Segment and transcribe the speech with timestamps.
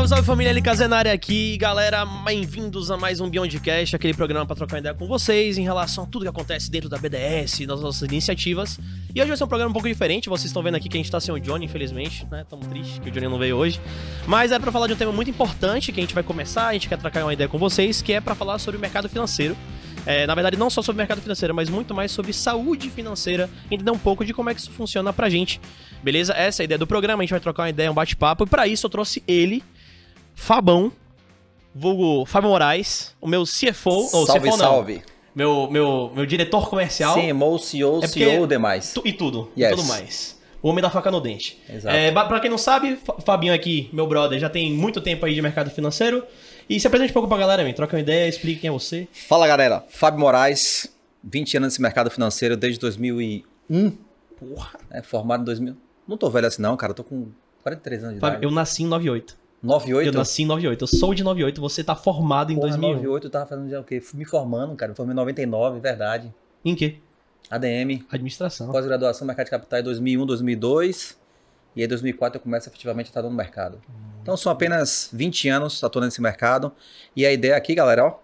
[0.00, 4.46] Salve, salve família LK Zenária aqui, galera, bem-vindos a mais um Beyond Cast, aquele programa
[4.46, 7.82] para trocar ideia com vocês em relação a tudo que acontece dentro da BDS, das
[7.82, 8.78] nossas iniciativas.
[9.14, 11.00] E hoje vai ser um programa um pouco diferente, vocês estão vendo aqui que a
[11.00, 12.46] gente tá sem o Johnny, infelizmente, né?
[12.48, 13.78] Tamo triste que o Johnny não veio hoje.
[14.26, 16.72] Mas é para falar de um tema muito importante que a gente vai começar, a
[16.72, 19.54] gente quer trocar uma ideia com vocês, que é para falar sobre o mercado financeiro.
[20.06, 23.90] É, na verdade, não só sobre mercado financeiro, mas muito mais sobre saúde financeira, entender
[23.90, 25.60] um pouco de como é que isso funciona pra gente.
[26.02, 26.32] Beleza?
[26.32, 28.46] Essa é a ideia do programa, a gente vai trocar uma ideia, um bate-papo, e
[28.46, 29.62] para isso eu trouxe ele,
[30.44, 30.90] Fabão,
[31.74, 35.02] vulgo Fábio Moraes, o meu CFO, ou salve, CFO não, salve.
[35.34, 37.12] Meu, meu, meu diretor comercial.
[37.14, 38.94] Sim, Mo, CEO, É porque- CEO, demais.
[38.94, 39.76] Tu- e tudo, e Yes.
[39.76, 40.40] tudo mais.
[40.62, 41.60] O homem da faca no dente.
[41.68, 41.94] Exato.
[41.94, 45.34] É, pra quem não sabe, Fa- Fabinho aqui, meu brother, já tem muito tempo aí
[45.34, 46.24] de mercado financeiro.
[46.68, 47.72] E se apresente um pouco pra galera, man.
[47.74, 49.06] Troca uma ideia, explique quem é você.
[49.12, 49.84] Fala, galera.
[49.90, 50.90] Fábio Moraes,
[51.22, 53.92] 20 anos nesse mercado financeiro desde 2001.
[54.38, 54.70] Porra.
[54.90, 55.76] É, formado em 2000.
[56.08, 56.94] Não tô velho assim não, cara.
[56.94, 57.28] Tô com
[57.62, 58.46] 43 anos de Fábio, idade.
[58.46, 59.36] eu nasci em 98.
[59.62, 60.08] 98?
[60.08, 60.82] Eu nasci em 98.
[60.82, 62.88] Eu sou de 98, você tá formado em Porra, 2001.
[62.88, 64.02] 98 eu tava fazendo o quê?
[64.14, 64.92] Me formando, cara.
[64.92, 66.32] Eu formei em 99, verdade.
[66.64, 66.96] Em quê?
[67.50, 68.70] ADM, Administração.
[68.70, 71.18] pós-graduação mercado de capitais 2001, 2002.
[71.74, 73.80] E aí, em 2004, eu começo efetivamente a estar no mercado.
[74.22, 76.72] Então, são apenas 20 anos atuando nesse mercado.
[77.14, 78.18] E a ideia aqui, galera, ó,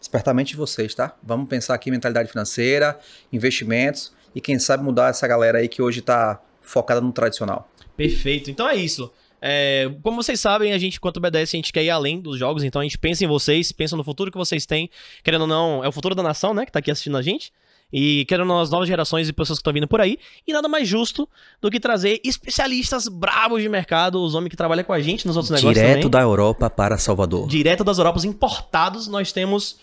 [0.00, 1.14] espertamente vocês, tá?
[1.22, 2.98] Vamos pensar aqui em mentalidade financeira,
[3.32, 7.68] investimentos e quem sabe mudar essa galera aí que hoje tá focada no tradicional.
[7.96, 8.50] Perfeito.
[8.50, 9.12] Então é isso.
[9.40, 12.62] É, como vocês sabem, a gente, enquanto BDS, a gente quer ir além dos jogos,
[12.62, 14.90] então a gente pensa em vocês, pensa no futuro que vocês têm.
[15.22, 16.66] Querendo ou não, é o futuro da nação, né?
[16.66, 17.52] Que tá aqui assistindo a gente.
[17.92, 20.18] E querendo as novas gerações e pessoas que estão vindo por aí.
[20.46, 21.28] E nada mais justo
[21.60, 25.36] do que trazer especialistas bravos de mercado, os homens que trabalham com a gente nos
[25.36, 26.08] outros negócios também.
[26.08, 27.48] da Europa para Salvador.
[27.48, 29.78] Direto das Europas importados, nós temos.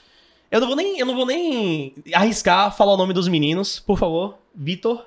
[0.50, 3.98] Eu não vou nem, eu não vou nem arriscar falar o nome dos meninos, por
[3.98, 4.38] favor.
[4.56, 5.06] Vitor,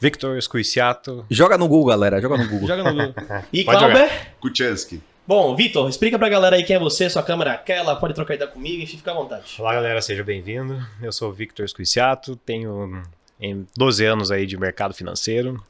[0.00, 1.24] Victor Squiciato.
[1.30, 2.20] Joga no Google, galera.
[2.20, 2.68] Joga no Google.
[2.68, 3.14] joga no Google.
[3.52, 4.32] E Clauber.
[4.40, 5.02] Kuchansky.
[5.26, 8.34] Bom, Vitor, explica pra galera aí quem é você, sua câmera é aquela, pode trocar
[8.34, 9.56] ideia comigo, enfim, fica à vontade.
[9.58, 10.80] Olá, galera, seja bem-vindo.
[11.02, 13.02] Eu sou o Victor Squiciato, tenho
[13.40, 15.60] em 12 anos aí de mercado financeiro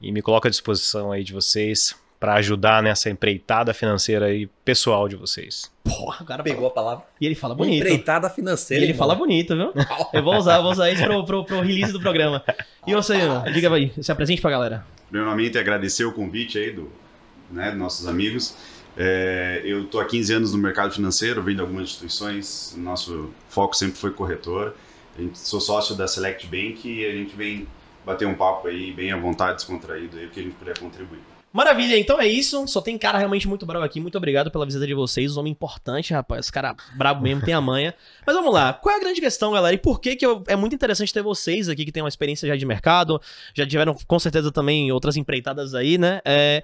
[0.00, 5.08] e me coloco à disposição aí de vocês para ajudar nessa empreitada financeira aí pessoal
[5.08, 5.68] de vocês.
[5.82, 7.04] Porra, o cara Pegou a palavra.
[7.20, 7.82] E ele fala bonito.
[7.84, 8.80] Empreitada E financeira.
[8.84, 8.98] ele irmão.
[9.08, 9.72] fala bonito, viu?
[10.14, 12.40] Eu vou usar, vou usar isso pro, pro, pro release do programa.
[12.86, 13.14] E você,
[13.52, 14.86] diga aí, se apresente pra galera.
[15.10, 16.92] Primeiramente, agradecer o convite aí do,
[17.50, 18.54] né, dos nossos amigos.
[18.96, 22.72] É, eu estou há 15 anos no mercado financeiro, vim de algumas instituições.
[22.78, 24.76] Nosso foco sempre foi corretor.
[25.18, 27.66] A gente, sou sócio da Select Bank e a gente vem
[28.06, 31.31] bater um papo aí, bem à vontade, descontraído aí, o que a gente puder contribuir.
[31.52, 32.66] Maravilha, então é isso.
[32.66, 34.00] Só tem cara realmente muito bravo aqui.
[34.00, 35.36] Muito obrigado pela visita de vocês.
[35.36, 36.50] Um homem importante, rapaz.
[36.50, 37.94] Cara brabo mesmo, tem a manha.
[38.26, 38.72] Mas vamos lá.
[38.72, 39.74] Qual é a grande questão, galera?
[39.74, 42.48] E por que, que eu- é muito interessante ter vocês aqui que têm uma experiência
[42.48, 43.20] já de mercado?
[43.54, 46.20] Já tiveram, com certeza, também outras empreitadas aí, né?
[46.24, 46.62] É,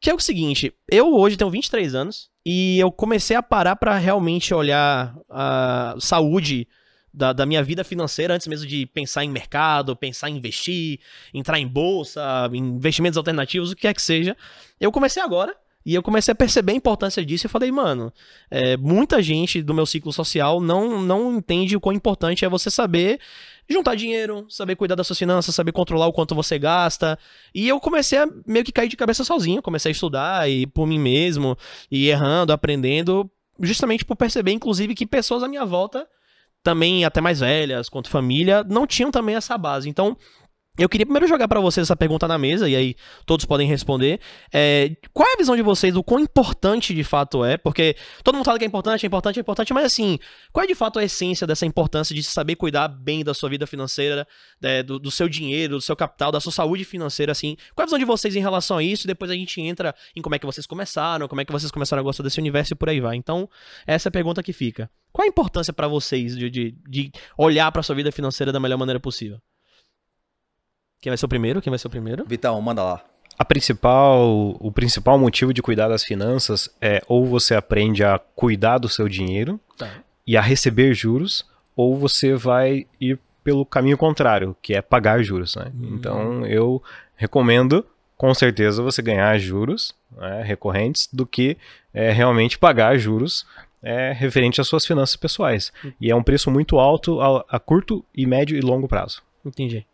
[0.00, 3.98] que é o seguinte: eu hoje tenho 23 anos e eu comecei a parar pra
[3.98, 6.66] realmente olhar a saúde.
[7.12, 11.00] Da, da minha vida financeira, antes mesmo de pensar em mercado, pensar em investir,
[11.34, 14.36] entrar em bolsa, investimentos alternativos, o que quer que seja.
[14.80, 18.12] Eu comecei agora e eu comecei a perceber a importância disso e falei, mano,
[18.50, 22.70] é, muita gente do meu ciclo social não, não entende o quão importante é você
[22.70, 23.18] saber
[23.68, 27.18] juntar dinheiro, saber cuidar das suas finanças, saber controlar o quanto você gasta.
[27.54, 30.86] E eu comecei a meio que cair de cabeça sozinho, comecei a estudar e por
[30.86, 31.56] mim mesmo,
[31.90, 36.06] e errando, aprendendo, justamente por perceber, inclusive, que pessoas à minha volta
[36.62, 39.88] também até mais velhas, quanto família, não tinham também essa base.
[39.88, 40.16] Então,
[40.82, 42.94] eu queria primeiro jogar pra vocês essa pergunta na mesa, e aí
[43.26, 44.18] todos podem responder.
[44.52, 47.58] É, qual é a visão de vocês do quão importante de fato é?
[47.58, 50.18] Porque todo mundo fala que é importante, é importante, é importante, mas assim,
[50.52, 53.66] qual é de fato a essência dessa importância de saber cuidar bem da sua vida
[53.66, 54.26] financeira,
[54.62, 57.56] é, do, do seu dinheiro, do seu capital, da sua saúde financeira, assim?
[57.74, 59.06] Qual é a visão de vocês em relação a isso?
[59.06, 62.00] Depois a gente entra em como é que vocês começaram, como é que vocês começaram
[62.00, 63.16] a gostar desse universo e por aí vai.
[63.16, 63.48] Então,
[63.86, 64.90] essa é a pergunta que fica.
[65.12, 68.78] Qual a importância pra vocês de, de, de olhar pra sua vida financeira da melhor
[68.78, 69.38] maneira possível?
[71.00, 71.62] Quem vai ser o primeiro?
[71.62, 72.24] Quem vai ser o primeiro?
[72.26, 73.04] Vitão, manda lá.
[73.38, 78.78] A principal, o principal motivo de cuidar das finanças é ou você aprende a cuidar
[78.78, 79.88] do seu dinheiro Tá.
[80.26, 85.56] e a receber juros, ou você vai ir pelo caminho contrário, que é pagar juros,
[85.56, 85.72] né?
[85.82, 86.82] Então eu
[87.16, 91.56] recomendo com certeza você ganhar juros né, recorrentes do que
[91.94, 93.46] é, realmente pagar juros
[93.82, 95.72] é, referente às suas finanças pessoais.
[95.98, 99.22] E é um preço muito alto a, a curto e médio e longo prazo.
[99.42, 99.86] Entendi.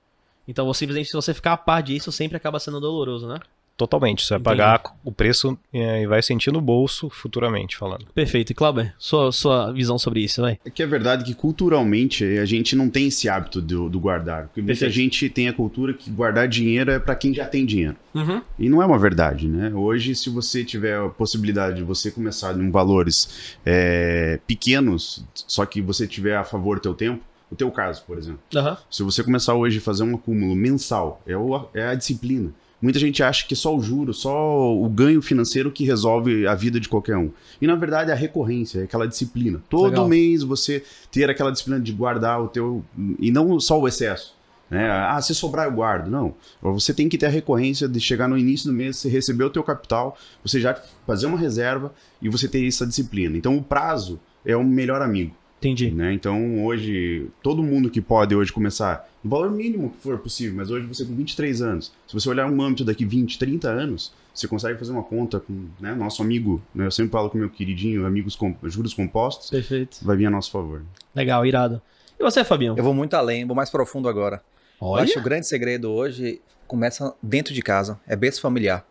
[0.47, 3.39] Então, você, simplesmente, se você ficar a par disso, sempre acaba sendo doloroso, né?
[3.77, 4.25] Totalmente.
[4.25, 4.57] Você vai Entendi.
[4.57, 8.07] pagar o preço é, e vai sentir no bolso futuramente falando.
[8.15, 8.51] Perfeito.
[8.51, 10.59] E Clauber, sua, sua visão sobre isso, vai.
[10.65, 14.47] É que é verdade que culturalmente a gente não tem esse hábito do, do guardar.
[14.47, 14.95] Porque muita Perfeito.
[14.95, 17.97] gente tem a cultura que guardar dinheiro é para quem já tem dinheiro.
[18.15, 18.41] Uhum.
[18.59, 19.71] E não é uma verdade, né?
[19.75, 25.83] Hoje, se você tiver a possibilidade de você começar em valores é, pequenos, só que
[25.83, 28.41] você tiver a favor do teu tempo, o teu caso, por exemplo.
[28.55, 28.77] Aham.
[28.91, 32.51] Se você começar hoje a fazer um acúmulo mensal, é, o- é a disciplina.
[32.83, 36.79] Muita gente acha que só o juro, só o ganho financeiro que resolve a vida
[36.79, 37.31] de qualquer um.
[37.61, 39.63] E na verdade é a recorrência, é aquela disciplina.
[39.71, 40.07] Todo Legal.
[40.09, 42.85] mês você ter aquela disciplina de guardar o teu.
[43.19, 44.37] E não só o excesso.
[44.69, 44.91] Né?
[44.91, 46.09] Ah, se sobrar eu guardo.
[46.11, 46.35] Não.
[46.61, 49.51] Você tem que ter a recorrência de chegar no início do mês, você receber o
[49.51, 50.75] teu capital, você já
[51.07, 53.39] fazer uma reserva e você ter essa disciplina.
[53.39, 55.35] Então o prazo é o melhor amigo
[55.67, 55.91] Entendi.
[55.91, 56.13] né?
[56.13, 60.71] Então, hoje, todo mundo que pode hoje começar, no valor mínimo que for possível, mas
[60.71, 64.47] hoje você com 23 anos, se você olhar um âmbito daqui 20, 30 anos, você
[64.47, 66.87] consegue fazer uma conta com né, nosso amigo, né?
[66.87, 69.99] eu sempre falo com meu queridinho, amigos com juros compostos, Perfeito.
[70.03, 70.83] vai vir a nosso favor.
[71.15, 71.81] Legal, irado.
[72.19, 72.77] E você, Fabião?
[72.77, 74.43] Eu vou muito além, vou mais profundo agora.
[74.81, 75.05] Eu Olha.
[75.05, 78.87] acho que o grande segredo hoje começa dentro de casa, é berço familiar.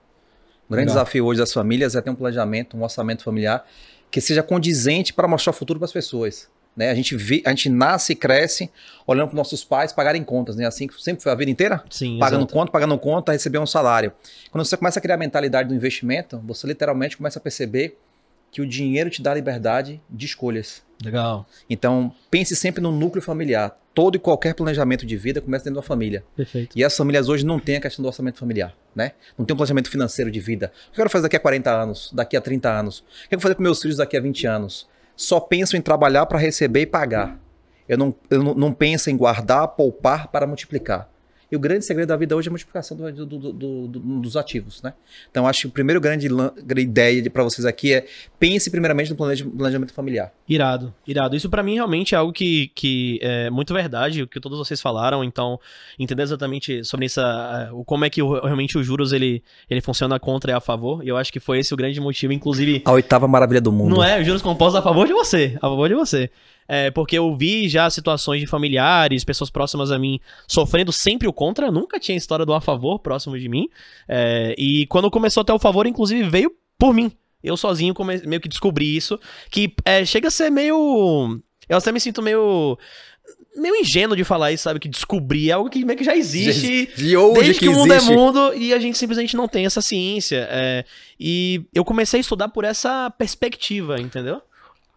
[0.68, 1.04] O grande Legal.
[1.04, 3.66] desafio hoje das famílias é ter um planejamento, um orçamento familiar
[4.10, 6.50] que seja condizente para mostrar o futuro para as pessoas.
[6.76, 6.90] Né?
[6.90, 8.70] A, gente vê, a gente nasce e cresce
[9.08, 10.66] olhando para nossos pais pagarem contas, né?
[10.66, 11.84] assim que sempre foi a vida inteira.
[11.90, 12.54] Sim, Pagando exato.
[12.54, 14.12] conta, pagando conta, receber um salário.
[14.52, 17.98] Quando você começa a criar a mentalidade do investimento, você literalmente começa a perceber
[18.52, 20.82] que o dinheiro te dá liberdade de escolhas.
[21.04, 21.46] Legal.
[21.70, 23.78] Então, pense sempre no núcleo familiar.
[23.94, 26.24] Todo e qualquer planejamento de vida começa dentro da família.
[26.36, 26.78] Perfeito.
[26.78, 29.12] E as famílias hoje não têm a questão do orçamento familiar, né?
[29.38, 30.68] Não tem um planejamento financeiro de vida.
[30.68, 33.00] O que eu quero fazer daqui a 40 anos, daqui a 30 anos?
[33.00, 34.88] O que eu vou fazer com meus filhos daqui a 20 anos?
[35.16, 37.40] Só penso em trabalhar para receber e pagar.
[37.88, 41.10] Eu não, eu não, não penso em guardar, poupar para multiplicar.
[41.52, 44.20] E o grande segredo da vida hoje é a multiplicação do- do- do- do- do-
[44.22, 44.94] dos ativos, né?
[45.30, 48.06] Então, acho que o primeiro grande lan- ideia para vocês aqui é
[48.40, 50.32] pense primeiramente no planeja- planejamento familiar.
[50.50, 51.36] Irado, irado.
[51.36, 54.82] Isso pra mim realmente é algo que, que é muito verdade, o que todos vocês
[54.82, 55.24] falaram.
[55.24, 55.60] Então,
[56.00, 60.54] entender exatamente sobre essa, como é que realmente os juros ele, ele funciona contra e
[60.54, 61.04] a favor.
[61.04, 62.82] E eu acho que foi esse o grande motivo, inclusive.
[62.86, 63.96] A oitava maravilha do mundo.
[63.96, 66.30] Não é os juros compostos a favor de você, a favor de você.
[66.68, 71.34] É, porque eu vi já situações de familiares, pessoas próximas a mim, sofrendo sempre o
[71.34, 71.70] contra.
[71.72, 73.68] Nunca tinha história do a favor próximo de mim.
[74.08, 77.12] É, e quando começou até o favor, inclusive, veio por mim.
[77.44, 79.20] Eu sozinho come- meio que descobri isso.
[79.52, 81.40] Que é, chega a ser meio.
[81.70, 82.76] Eu até me sinto meio.
[83.56, 84.80] meio ingênuo de falar isso, sabe?
[84.80, 86.90] Que descobrir é algo que meio que já existe.
[86.98, 88.12] De hoje Desde que, o mundo existe.
[88.12, 90.48] é mundo e a gente simplesmente não tem essa ciência.
[90.50, 90.84] é,
[91.20, 94.42] e eu comecei a estudar por essa perspectiva, entendeu?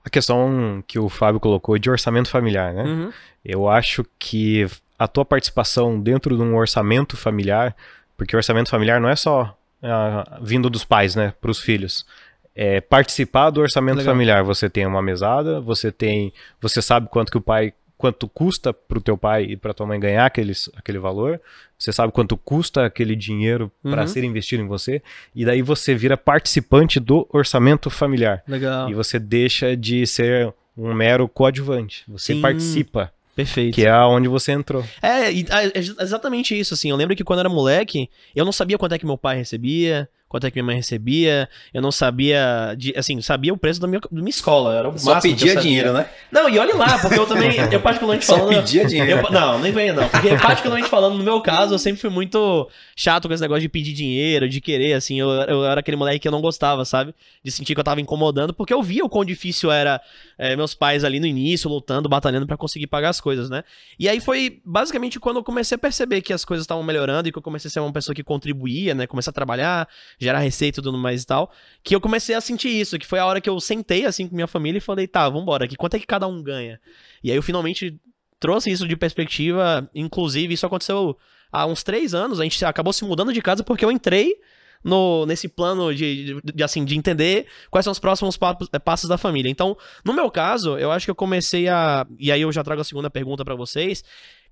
[0.09, 2.83] A questão que o Fábio colocou de orçamento familiar, né?
[2.83, 3.13] Uhum.
[3.45, 4.67] Eu acho que
[4.99, 7.77] a tua participação dentro de um orçamento familiar,
[8.17, 12.07] porque o orçamento familiar não é só ah, vindo dos pais, né, para os filhos.
[12.55, 14.15] É participar do orçamento Legal.
[14.15, 14.43] familiar.
[14.45, 18.97] Você tem uma mesada, você tem, você sabe quanto que o pai, quanto custa para
[18.97, 21.39] o teu pai e para tua mãe ganhar aqueles, aquele valor.
[21.79, 24.09] Você sabe quanto custa aquele dinheiro para Uhum.
[24.09, 25.01] ser investido em você.
[25.35, 28.43] E daí você vira participante do orçamento familiar.
[28.49, 28.91] Legal.
[28.91, 32.03] E você deixa de ser um mero coadjuvante.
[32.09, 32.41] Você Sim.
[32.41, 33.75] participa, Perfeito.
[33.75, 34.85] que é onde você entrou.
[35.01, 36.91] É, e- é ex- exatamente isso, assim.
[36.91, 39.37] Eu lembro que quando eu era moleque, eu não sabia quanto é que meu pai
[39.37, 41.49] recebia, quanto é que minha mãe recebia.
[41.73, 44.75] Eu não sabia, de, assim, sabia o preço da minha, da minha escola.
[44.75, 46.09] Era o Só pedia dinheiro, né?
[46.31, 48.55] Não, e olha lá, porque eu também, eu particularmente Só falando...
[48.57, 49.23] pedia dinheiro.
[49.23, 50.09] Eu- não, nem venha não.
[50.09, 53.69] Porque particularmente falando, no meu caso, eu sempre fui muito chato com esse negócio de
[53.69, 55.19] pedir dinheiro, de querer, assim.
[55.19, 57.15] Eu, eu era aquele moleque que eu não gostava, sabe?
[57.43, 60.01] De sentir que eu tava incomodando, porque eu via o quão difícil era
[60.39, 63.65] é, meus pais ali no início, lutando, batalhando pra conseguir pagar as coisas, né?
[63.99, 67.33] E aí foi basicamente quando eu comecei a perceber que as coisas estavam melhorando e
[67.33, 69.07] que eu comecei a ser uma pessoa que contribuía, né?
[69.07, 71.51] Comecei a trabalhar, gerar receita e tudo mais e tal,
[71.83, 74.35] que eu comecei a sentir isso, que foi a hora que eu sentei assim com
[74.35, 76.81] minha família e falei, tá, vambora, aqui, quanto é que cada um ganha?
[77.23, 77.99] E aí eu finalmente
[78.41, 81.17] trouxe isso de perspectiva, inclusive isso aconteceu
[81.51, 84.35] há uns três anos, a gente acabou se mudando de casa porque eu entrei
[84.83, 88.79] no, nesse plano de, de, de, assim, de entender quais são os próximos papos- eh,
[88.79, 89.51] passos da família.
[89.51, 92.07] Então, no meu caso, eu acho que eu comecei a.
[92.19, 94.05] E aí eu já trago a segunda pergunta pra vocês.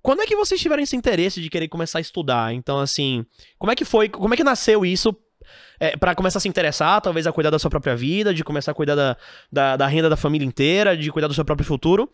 [0.02, 2.52] Quando é que vocês tiveram esse interesse de querer começar a estudar?
[2.52, 3.25] Então, assim,
[3.58, 4.08] como é que foi?
[4.08, 5.16] Como é que nasceu isso?
[5.79, 8.73] É, para começar a se interessar, talvez a cuidar da sua própria vida, de começar
[8.73, 9.17] a cuidar da,
[9.50, 12.11] da, da renda da família inteira, de cuidar do seu próprio futuro.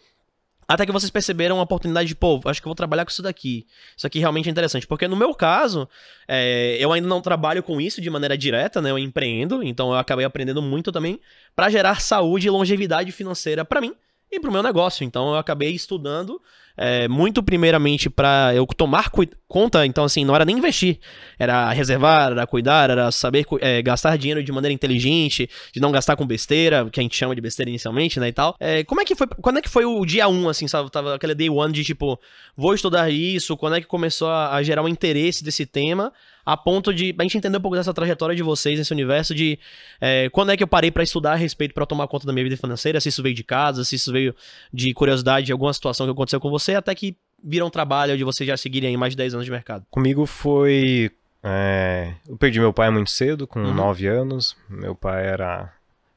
[0.67, 3.67] Até que vocês perceberam a oportunidade de, pô, acho que vou trabalhar com isso daqui.
[3.97, 4.87] Isso aqui realmente é interessante.
[4.87, 5.89] Porque no meu caso,
[6.27, 8.91] é, eu ainda não trabalho com isso de maneira direta, né?
[8.91, 11.21] Eu empreendo, então eu acabei aprendendo muito também
[11.55, 13.95] pra gerar saúde e longevidade financeira pra mim
[14.33, 15.05] e pro meu negócio.
[15.05, 16.41] Então eu acabei estudando
[16.77, 19.11] é, muito primeiramente pra eu tomar
[19.47, 20.99] conta, então assim, não era nem investir,
[21.39, 26.17] era reservar, era cuidar, era saber é, gastar dinheiro de maneira inteligente, de não gastar
[26.17, 28.57] com besteira, que a gente chama de besteira inicialmente, né, e tal.
[28.59, 31.15] É, como é que foi, quando é que foi o dia 1, assim, sabe, tava
[31.15, 32.19] aquele day one de tipo,
[32.57, 36.13] vou estudar isso, quando é que começou a, a gerar um interesse desse tema,
[36.45, 39.59] a ponto de, a gente entender um pouco dessa trajetória de vocês nesse universo de
[40.01, 42.45] é, quando é que eu parei pra estudar a respeito pra tomar conta da minha
[42.45, 44.35] vida financeira, se isso veio de casa, se isso veio
[44.73, 48.25] de curiosidade de alguma situação que aconteceu com você, até que vira um trabalho de
[48.25, 49.85] vocês já seguirem aí mais de 10 anos de mercado.
[49.91, 51.11] Comigo foi.
[51.43, 53.75] é, eu perdi meu pai muito cedo, com Uhum.
[53.75, 54.57] 9 anos.
[54.69, 55.73] Meu pai era,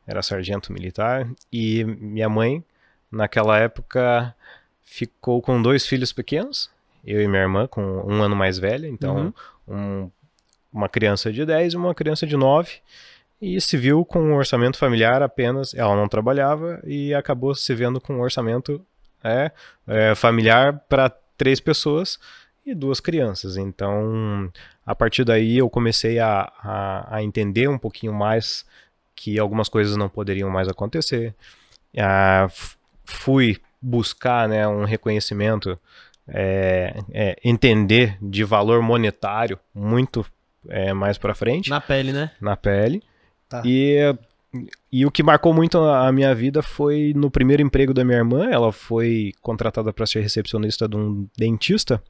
[0.08, 1.27] era sargento militar.
[1.51, 2.63] E minha mãe,
[3.12, 4.36] naquela época,
[4.84, 6.70] ficou com dois filhos pequenos.
[7.03, 8.88] Eu e minha irmã, com um ano mais velha.
[8.88, 9.34] Então,
[9.67, 10.12] um-
[10.75, 12.74] uma criança de 10 e uma criança de 9.
[13.41, 15.74] E se viu com um orçamento familiar apenas.
[15.74, 18.86] Ela não trabalhava e acabou se vendo com um orçamento
[19.24, 19.51] é,
[19.88, 22.20] é, familiar para três pessoas
[22.65, 23.58] e duas crianças.
[23.58, 24.51] Então,
[24.86, 28.65] a partir daí eu comecei a, a, a entender um pouquinho mais
[29.15, 31.34] que algumas coisas não poderiam mais acontecer.
[31.98, 32.48] Ah,
[33.05, 35.79] fui buscar né, um reconhecimento,
[36.27, 40.25] é, é, entender de valor monetário muito
[40.69, 42.31] é, mais para frente Na pele, né?
[42.39, 43.01] na pele.
[43.48, 43.62] Tá.
[43.65, 44.15] E,
[44.91, 48.50] e o que marcou muito a minha vida foi no primeiro emprego da minha irmã.
[48.50, 52.01] Ela foi contratada para ser recepcionista de um dentista.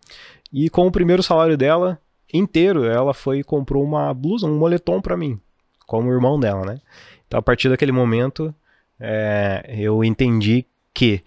[0.52, 2.00] E com o primeiro salário dela
[2.34, 5.40] inteiro, ela foi e comprou uma blusa, um moletom para mim,
[5.86, 6.80] como irmão dela, né?
[7.28, 8.54] Então, a partir daquele momento,
[9.00, 11.24] é, eu entendi que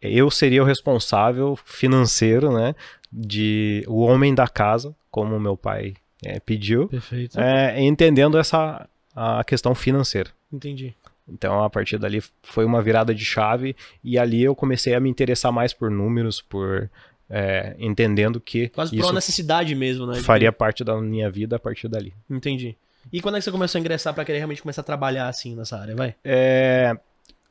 [0.00, 2.74] eu seria o responsável financeiro, né?
[3.12, 7.38] De o homem da casa, como meu pai é, pediu Perfeito.
[7.38, 10.30] é, entendendo essa a questão financeira.
[10.52, 10.94] Entendi.
[11.28, 15.08] Então, a partir dali foi uma virada de chave e ali eu comecei a me
[15.08, 16.90] interessar mais por números, por
[17.28, 20.20] é, entendendo que Quase por uma necessidade mesmo, né?
[20.20, 22.12] faria parte da minha vida a partir dali.
[22.28, 22.76] Entendi.
[23.12, 25.54] E quando é que você começou a ingressar pra querer realmente começar a trabalhar assim
[25.54, 26.14] nessa área, vai?
[26.24, 26.96] É,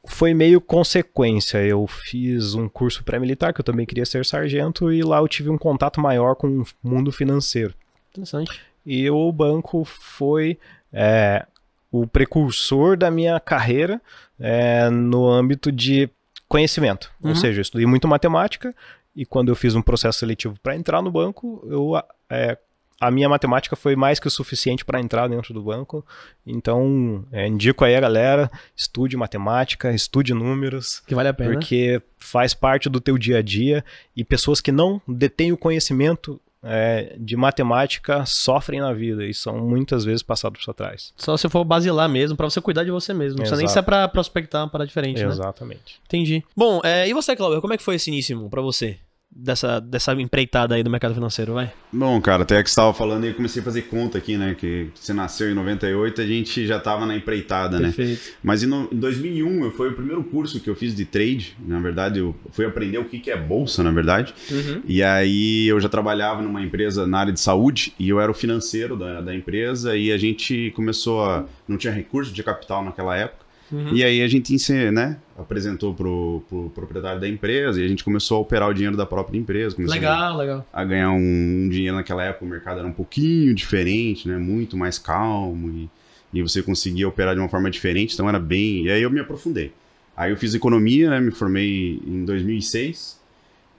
[0.05, 1.57] foi meio consequência.
[1.59, 5.49] Eu fiz um curso pré-militar, que eu também queria ser sargento, e lá eu tive
[5.49, 7.73] um contato maior com o mundo financeiro.
[8.11, 8.61] Interessante.
[8.85, 10.57] E o banco foi
[10.91, 11.45] é,
[11.91, 14.01] o precursor da minha carreira
[14.39, 16.09] é, no âmbito de
[16.47, 17.11] conhecimento.
[17.21, 17.29] Uhum.
[17.29, 18.73] Ou seja, eu estudei muito matemática
[19.15, 21.91] e quando eu fiz um processo seletivo para entrar no banco, eu,
[22.29, 22.57] é,
[22.99, 26.05] a minha matemática foi mais que o suficiente para entrar dentro do banco.
[26.45, 31.51] Então, é, indico aí a galera, estude matemática, estude números, Que vale a pena.
[31.51, 33.85] porque faz parte do teu dia a dia
[34.15, 39.57] e pessoas que não detêm o conhecimento é, de matemática sofrem na vida e são
[39.59, 41.13] muitas vezes passados para trás.
[41.15, 43.37] Só se for basilar mesmo, pra você cuidar de você mesmo.
[43.37, 43.79] Não precisa nem Exato.
[43.79, 45.29] ser pra prospectar uma parada diferente, né?
[45.29, 45.99] Exatamente.
[46.05, 46.43] Entendi.
[46.55, 48.97] Bom, é, e você, Cláudio, como é que foi esse início pra você?
[49.31, 51.71] Dessa, dessa empreitada aí do mercado financeiro, vai?
[51.93, 54.55] Bom, cara, até que você estava falando eu comecei a fazer conta aqui, né?
[54.59, 57.91] Que você nasceu em 98, a gente já tava na empreitada, né?
[57.91, 58.21] Perfeito.
[58.43, 61.55] Mas em, no- em 2001 eu- foi o primeiro curso que eu fiz de trade.
[61.63, 64.33] Na verdade, eu fui aprender o que, que é bolsa, na verdade.
[64.51, 64.81] Uhum.
[64.85, 68.35] E aí eu já trabalhava numa empresa na área de saúde e eu era o
[68.35, 71.45] financeiro da, da empresa e a gente começou a...
[71.67, 73.45] Não tinha recurso de capital naquela época.
[73.71, 73.93] Uhum.
[73.93, 74.55] E aí a gente
[74.91, 78.97] né, apresentou pro, pro proprietário da empresa e a gente começou a operar o dinheiro
[78.97, 79.75] da própria empresa.
[79.77, 80.67] Legal, legal.
[80.73, 81.17] a ganhar um,
[81.65, 84.37] um dinheiro naquela época, o mercado era um pouquinho diferente, né?
[84.37, 85.89] Muito mais calmo e,
[86.33, 88.85] e você conseguia operar de uma forma diferente, então era bem...
[88.85, 89.71] E aí eu me aprofundei.
[90.17, 91.19] Aí eu fiz economia, né?
[91.19, 93.19] Me formei em 2006.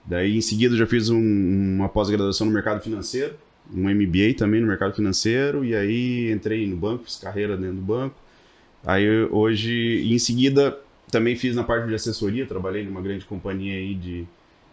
[0.06, 3.34] Daí em seguida já fiz um- uma pós-graduação no mercado financeiro,
[3.74, 7.82] um MBA também no mercado financeiro e aí entrei no banco, fiz carreira dentro do
[7.82, 8.14] banco.
[8.86, 10.76] Aí hoje, em seguida
[11.10, 14.24] também fiz na parte de assessoria, trabalhei numa grande companhia aí de,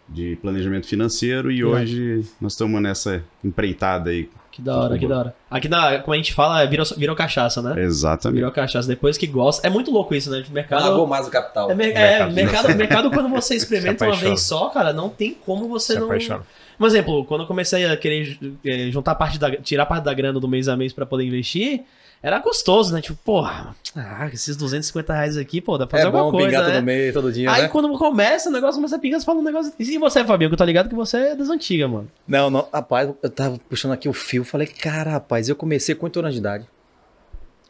[0.08, 1.80] de planejamento financeiro e Legal.
[1.82, 4.28] hoje nós estamos nessa empreitada aí.
[4.50, 5.34] Que da hora, que da hora.
[5.50, 7.80] Aqui, na, como a gente fala, virou, virou cachaça, né?
[7.82, 8.38] Exatamente.
[8.38, 8.88] Virou cachaça.
[8.88, 9.64] Depois que gosta.
[9.64, 10.40] É muito louco isso, né?
[10.40, 10.82] De mercado.
[10.82, 11.70] Pagou mais o capital.
[11.70, 12.78] É, mer- Mercado é, mercado, financeiro.
[12.78, 16.06] mercado, quando você experimenta uma vez só, cara, não tem como você Se não.
[16.06, 16.42] apaixona.
[16.80, 19.50] Um exemplo, quando eu comecei a querer eh, juntar parte da.
[19.56, 21.82] tirar parte da grana do mês a mês pra poder investir,
[22.22, 23.00] era gostoso, né?
[23.00, 26.48] Tipo, porra, ah, esses 250 reais aqui, pô, dá pra fazer É bom alguma coisa.
[26.48, 26.74] pingar né?
[26.76, 27.68] todo mês, todo dia, Aí né?
[27.68, 29.72] quando começa, o negócio começa a pingar, você fala um negócio.
[29.78, 32.10] E você, Fabinho, que eu tô ligado que você é das antigas, mano.
[32.26, 36.06] Não, não, rapaz, eu tava puxando aqui o fio, falei, cara, rapaz, eu comecei com
[36.06, 36.66] 8 anos de idade.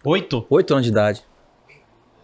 [0.05, 0.47] Oito?
[0.49, 1.23] 8 anos de idade.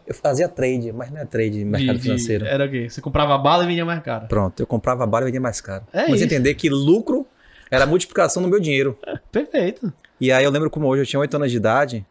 [0.06, 2.44] Eu fazia trade, mas não é trade de mercado De- de- financeiro.
[2.44, 2.88] Era o quê?
[2.90, 4.26] Você comprava bala e vendia mais caro.
[4.28, 5.84] Pronto, eu comprava bala e vendia mais caro.
[5.92, 6.24] É Mas isso.
[6.24, 7.26] entender que lucro
[7.70, 8.98] era multiplicação do meu dinheiro.
[9.32, 9.90] Perfeito.
[10.20, 12.06] E aí eu lembro como hoje eu tinha 8 anos de idade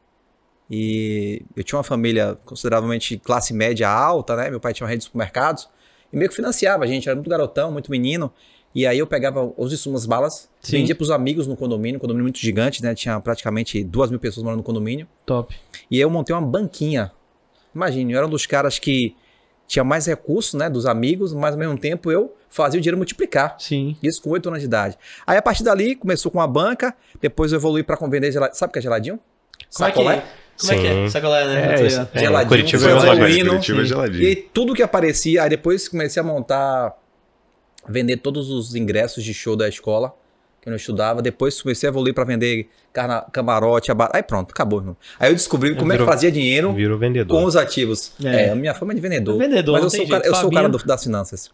[0.69, 4.49] e eu tinha uma família consideravelmente classe média alta, né?
[4.49, 5.69] Meu pai tinha uma rede de supermercados.
[6.11, 8.31] E meio que financiava a gente, era muito garotão, muito menino.
[8.75, 10.77] E aí eu pegava os insumos, balas, Sim.
[10.77, 12.95] vendia pros amigos no condomínio, um condomínio muito gigante, né?
[12.95, 15.07] Tinha praticamente duas mil pessoas morando no condomínio.
[15.25, 15.55] Top.
[15.91, 17.11] E aí eu montei uma banquinha.
[17.73, 19.15] Imagine, eu era um dos caras que
[19.67, 20.69] tinha mais recursos, né?
[20.69, 23.55] Dos amigos, mas ao mesmo tempo eu fazia o dinheiro multiplicar.
[23.59, 23.95] Sim.
[24.01, 24.97] Isso com 8 anos de idade.
[25.25, 28.57] Aí a partir dali começou com a banca, depois eu evoluí pra vender geladinho.
[28.57, 29.19] Sabe o que é geladinho?
[29.75, 30.23] Como é que
[30.55, 30.59] É?
[30.67, 30.93] Como é que é?
[31.05, 31.09] Sim.
[31.09, 31.75] Sacolé, né?
[31.75, 33.49] É, é, Geladinho, Curitiba é evoluindo.
[33.51, 33.87] Curitiba é Sim.
[33.89, 34.23] geladinho.
[34.23, 36.93] E aí tudo que aparecia, aí depois comecei a montar,
[37.87, 40.13] vender todos os ingressos de show da escola,
[40.61, 41.21] que eu não estudava.
[41.21, 44.09] Depois comecei a evoluir pra vender carna, camarote, aba...
[44.13, 44.97] aí pronto, acabou, irmão.
[45.19, 47.37] Aí eu descobri como é que Virou- fazia dinheiro Virou vendedor.
[47.37, 48.11] com os ativos.
[48.23, 48.45] É.
[48.45, 49.37] É, a minha fama é de vendedor.
[49.37, 51.49] Vendedor, mas eu sou, cara, eu sou o cara do- das finanças.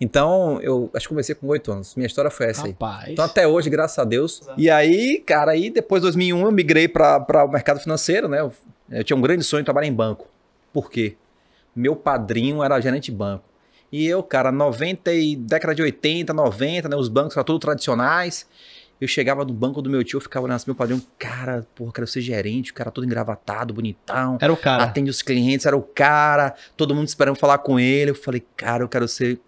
[0.00, 1.94] Então, eu acho que comecei com 8 anos.
[1.94, 2.72] Minha história foi essa aí.
[2.72, 3.08] Rapaz.
[3.08, 4.42] Então, até hoje, graças a Deus.
[4.56, 8.40] E aí, cara, aí depois de 2001 eu migrei para o mercado financeiro, né?
[8.40, 8.52] Eu,
[8.90, 10.26] eu tinha um grande sonho de trabalhar em banco.
[10.72, 11.16] Por quê?
[11.74, 13.44] Meu padrinho era gerente de banco.
[13.92, 16.96] E eu, cara, 90 e década de 80, 90, né?
[16.96, 18.46] Os bancos eram todos tradicionais.
[19.00, 21.92] Eu chegava no banco do meu tio, eu ficava olhando assim, meu padrinho, cara, porra,
[21.92, 24.84] quero ser gerente, o cara todo engravatado, bonitão Era o cara.
[24.84, 28.12] atende os clientes, era o cara, todo mundo esperando falar com ele.
[28.12, 29.38] Eu falei, cara, eu quero ser.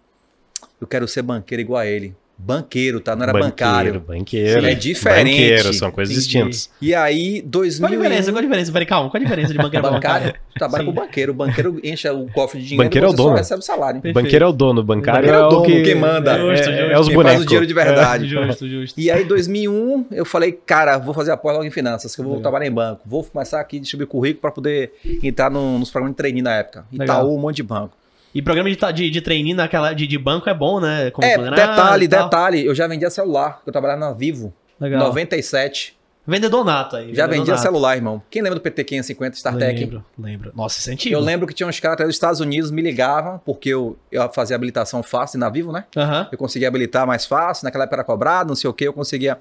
[0.79, 2.15] Eu quero ser banqueiro igual a ele.
[2.39, 3.15] Banqueiro, tá?
[3.15, 3.99] Não era bancário.
[3.99, 4.63] Banqueiro.
[4.67, 5.31] É diferente.
[5.31, 6.27] Banqueiro, são coisas Entendi.
[6.45, 6.69] distintas.
[6.79, 7.89] E aí, Qual a 2001.
[7.97, 8.31] diferença?
[8.31, 8.71] Qual a diferença?
[8.71, 9.09] Peraí, calma.
[9.09, 10.39] Qual a diferença de banqueiro Bancário, bancário?
[10.53, 10.85] trabalha Sim.
[10.85, 11.31] com o banqueiro.
[11.31, 13.35] O banqueiro enche o cofre de dinheiro Banqueiro é o dono.
[13.37, 14.01] recebe o salário.
[14.01, 14.23] Perfeito.
[14.23, 15.81] Banqueiro é o dono, bancário Banqueiro é o é o dono, que...
[15.81, 16.31] quem manda.
[16.33, 16.91] É, Justo, é, justo.
[16.93, 17.23] é os bonecos.
[17.31, 18.27] faz o dinheiro de verdade.
[18.27, 18.99] Justo, justo.
[19.01, 22.35] E aí, 2001, eu falei, cara, vou fazer apoio logo em finanças, que eu vou
[22.35, 22.43] Legal.
[22.51, 23.01] trabalhar em banco.
[23.03, 24.91] Vou começar aqui a distribuir currículo para poder
[25.23, 26.85] entrar no- nos programas de trainee na época.
[26.91, 27.17] Legal.
[27.23, 27.97] Itaú, um monte de banco.
[28.35, 31.09] E programa de, de, de trainee naquela, de, de banco é bom, né?
[31.11, 32.25] Como É, detalhe, tal.
[32.25, 34.99] detalhe, eu já vendia celular, eu trabalhava na Vivo, Legal.
[35.07, 35.96] 97.
[36.29, 37.15] Vendedor nato aí.
[37.15, 37.63] Já vendia nato.
[37.63, 38.21] celular, irmão.
[38.29, 39.79] Quem lembra do PT 550 StarTech?
[39.79, 40.51] Lembro, lembro.
[40.53, 41.15] Nossa, isso é antigo.
[41.15, 44.27] Eu lembro que tinha uns caras até dos Estados Unidos me ligavam, porque eu, eu
[44.33, 45.85] fazia habilitação fácil na Vivo, né?
[45.95, 46.27] Aham.
[46.29, 49.37] Eu conseguia habilitar mais fácil, naquela época era cobrado, não sei o que, eu conseguia.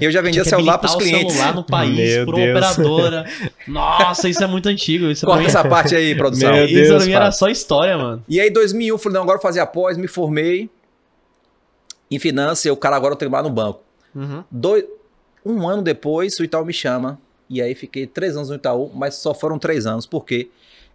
[0.00, 1.34] Eu já vendia celular habilitar pros o clientes.
[1.34, 2.56] celular no país, Meu por uma Deus.
[2.78, 3.24] operadora.
[3.68, 5.06] Nossa, isso é muito antigo.
[5.10, 6.52] Isso Corta pra mim- essa parte aí, produção.
[6.52, 8.24] Meu Isso Deus, era só história, mano.
[8.26, 10.70] E aí, em 2001, eu falei, não, agora eu vou fazer após, me formei
[12.10, 13.80] em finanças, e o cara agora eu trabalho no banco.
[14.14, 14.42] Uhum.
[14.50, 14.84] Dois,
[15.44, 17.18] um ano depois, o Itaú me chama.
[17.48, 20.50] E aí fiquei três anos no Itaú, mas só foram três anos, porque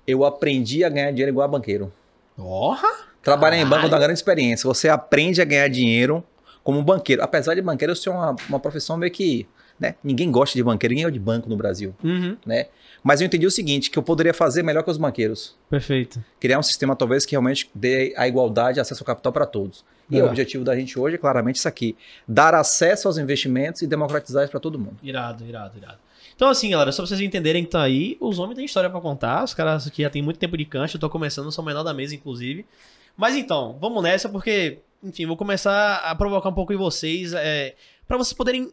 [0.08, 1.92] eu aprendi a ganhar dinheiro igual a banqueiro.
[2.36, 2.88] Porra!
[3.22, 4.68] Trabalhar em banco dá uma grande experiência.
[4.68, 6.24] Você aprende a ganhar dinheiro
[6.64, 7.24] como banqueiro.
[7.24, 9.48] Apesar de banqueiro ser uma, uma profissão meio que.
[9.80, 9.96] Né?
[10.04, 11.94] Ninguém gosta de banqueiro, ninguém é de banco no Brasil.
[12.04, 12.38] Uhum.
[12.46, 12.68] Né?
[13.04, 15.56] Mas eu entendi o seguinte: que eu poderia fazer melhor que os banqueiros.
[15.70, 16.24] Perfeito.
[16.40, 19.84] Criar um sistema, talvez, que realmente dê a igualdade e acesso ao capital para todos.
[20.10, 20.28] E Legal.
[20.28, 21.96] o objetivo da gente hoje é claramente isso aqui:
[22.28, 24.98] dar acesso aos investimentos e democratizar isso para todo mundo.
[25.04, 26.00] Irado, irado, irado.
[26.36, 29.00] Então, assim, galera, só pra vocês entenderem que tá aí, os homens têm história pra
[29.00, 29.44] contar.
[29.44, 31.84] Os caras aqui já tem muito tempo de cancha, eu tô começando, sou o menor
[31.84, 32.66] da mesa, inclusive.
[33.16, 37.76] Mas então, vamos nessa, porque, enfim, vou começar a provocar um pouco em vocês, é,
[38.08, 38.72] para vocês poderem.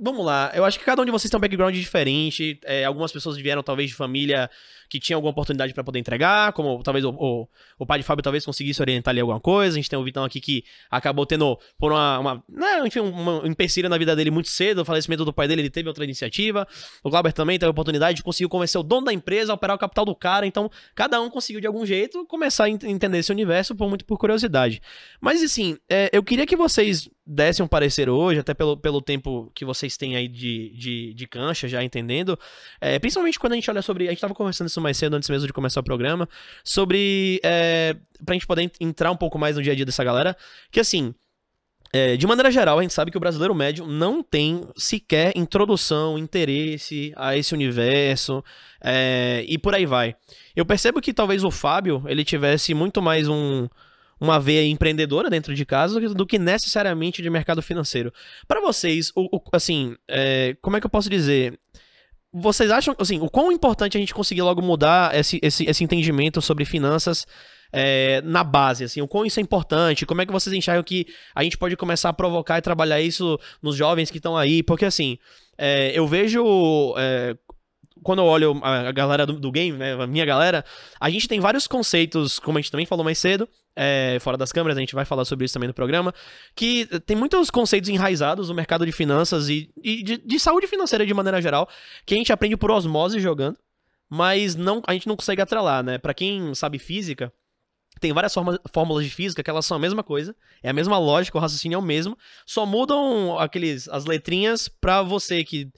[0.00, 2.60] Vamos lá, eu acho que cada um de vocês tem um background diferente.
[2.64, 4.48] é, algumas pessoas vieram, talvez, de família
[4.88, 7.48] que tinha alguma oportunidade pra poder entregar, como talvez o, o,
[7.78, 9.74] o pai de Fábio talvez conseguisse orientar ali alguma coisa.
[9.74, 13.44] A gente tem o Vitão aqui que acabou tendo, por uma, uma né, enfim, um,
[13.44, 16.04] um empecilho na vida dele muito cedo, o falecimento do pai dele, ele teve outra
[16.04, 16.66] iniciativa.
[17.02, 19.78] O Glauber também teve a oportunidade, conseguiu convencer o dono da empresa a operar o
[19.78, 23.30] capital do cara, então cada um conseguiu de algum jeito começar a ent- entender esse
[23.30, 24.80] universo por muito por curiosidade.
[25.20, 29.52] Mas assim, é, eu queria que vocês dessem um parecer hoje, até pelo, pelo tempo
[29.54, 32.38] que vocês têm aí de, de, de cancha, já entendendo,
[32.80, 34.06] é, principalmente quando a gente olha sobre.
[34.06, 36.28] A gente tava conversando isso mais cedo, antes mesmo de começar o programa,
[36.64, 37.40] sobre.
[37.44, 40.36] É, pra gente poder entrar um pouco mais no dia a dia dessa galera,
[40.70, 41.14] que assim.
[41.92, 46.18] é, de maneira geral, a gente sabe que o brasileiro médio não tem sequer introdução,
[46.18, 48.44] interesse a esse universo
[48.82, 50.14] é, e por aí vai.
[50.54, 53.66] Eu percebo que talvez o Fábio ele tivesse muito mais um,
[54.20, 58.12] uma veia empreendedora dentro de casa do que- necessariamente de mercado financeiro.
[58.46, 61.58] Para vocês, o, o- assim, é, como é que eu posso dizer?
[62.32, 66.42] Vocês acham, assim, o quão importante a gente conseguir logo mudar esse, esse, esse entendimento
[66.42, 67.26] sobre finanças
[67.72, 71.06] é, na base, assim, o quão isso é importante, como é que vocês enxergam que
[71.34, 74.84] a gente pode começar a provocar e trabalhar isso nos jovens que estão aí, porque
[74.84, 75.18] assim,
[75.56, 77.36] é, eu vejo, é,
[78.02, 80.64] quando eu olho a galera do, do game, né, a minha galera,
[81.00, 84.50] a gente tem vários conceitos, como a gente também falou mais cedo, é, fora das
[84.50, 86.12] câmeras, a gente vai falar sobre isso também no programa,
[86.54, 91.06] que tem muitos conceitos enraizados no mercado de finanças e, e de, de saúde financeira
[91.06, 91.68] de maneira geral,
[92.04, 93.56] que a gente aprende por osmose jogando,
[94.08, 95.98] mas não, a gente não consegue atrelar, né?
[95.98, 97.32] Pra quem sabe física,
[97.98, 100.98] tem várias forma- fórmulas de física que elas são a mesma coisa, é a mesma
[100.98, 105.68] lógica, o raciocínio é o mesmo, só mudam aqueles as letrinhas pra você que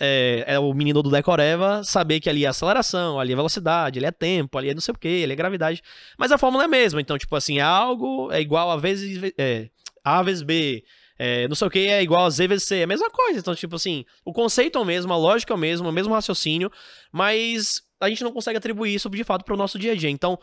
[0.00, 4.06] é, é o menino do Decoreva saber que ali é aceleração, ali é velocidade, ali
[4.06, 5.82] é tempo, ali é não sei o que, ali é gravidade.
[6.18, 9.68] Mas a fórmula é a mesma, então, tipo assim, algo é igual a vezes é,
[10.04, 10.84] A vezes B,
[11.18, 13.38] é, não sei o que é igual a Z vezes C, é a mesma coisa.
[13.38, 16.12] Então, tipo assim, o conceito é o mesmo, a lógica é o mesmo, o mesmo
[16.12, 16.70] raciocínio,
[17.12, 20.10] mas a gente não consegue atribuir isso de fato para o nosso dia a dia.
[20.10, 20.36] Então,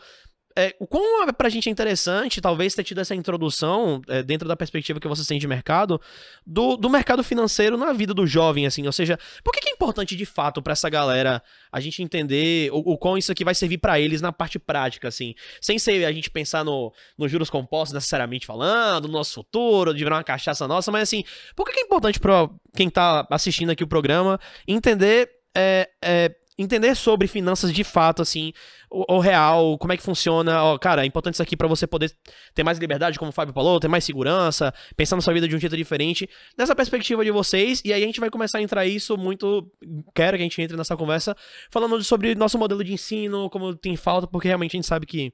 [0.56, 4.48] é, o quão é pra gente é interessante, talvez, ter tido essa introdução, é, dentro
[4.48, 6.00] da perspectiva que você tem de mercado,
[6.44, 8.84] do, do mercado financeiro na vida do jovem, assim.
[8.86, 12.70] Ou seja, por que, que é importante de fato pra essa galera a gente entender
[12.72, 15.34] o, o quão isso aqui vai servir pra eles na parte prática, assim?
[15.60, 20.02] Sem ser a gente pensar no, nos juros compostos necessariamente falando, no nosso futuro, de
[20.02, 21.22] virar uma cachaça nossa, mas assim,
[21.54, 25.30] por que, que é importante pra quem tá assistindo aqui o programa entender.
[25.52, 28.52] É, é, entender sobre finanças de fato, assim,
[28.90, 30.62] o, real, como é que funciona.
[30.62, 32.12] Ó, cara, é importante isso aqui pra você poder
[32.54, 35.56] ter mais liberdade, como o Fábio falou, ter mais segurança, pensar na sua vida de
[35.56, 37.80] um jeito diferente, dessa perspectiva de vocês.
[37.84, 39.70] E aí a gente vai começar a entrar isso muito.
[40.14, 41.36] Quero que a gente entre nessa conversa
[41.70, 45.32] falando sobre nosso modelo de ensino, como tem falta, porque realmente a gente sabe que.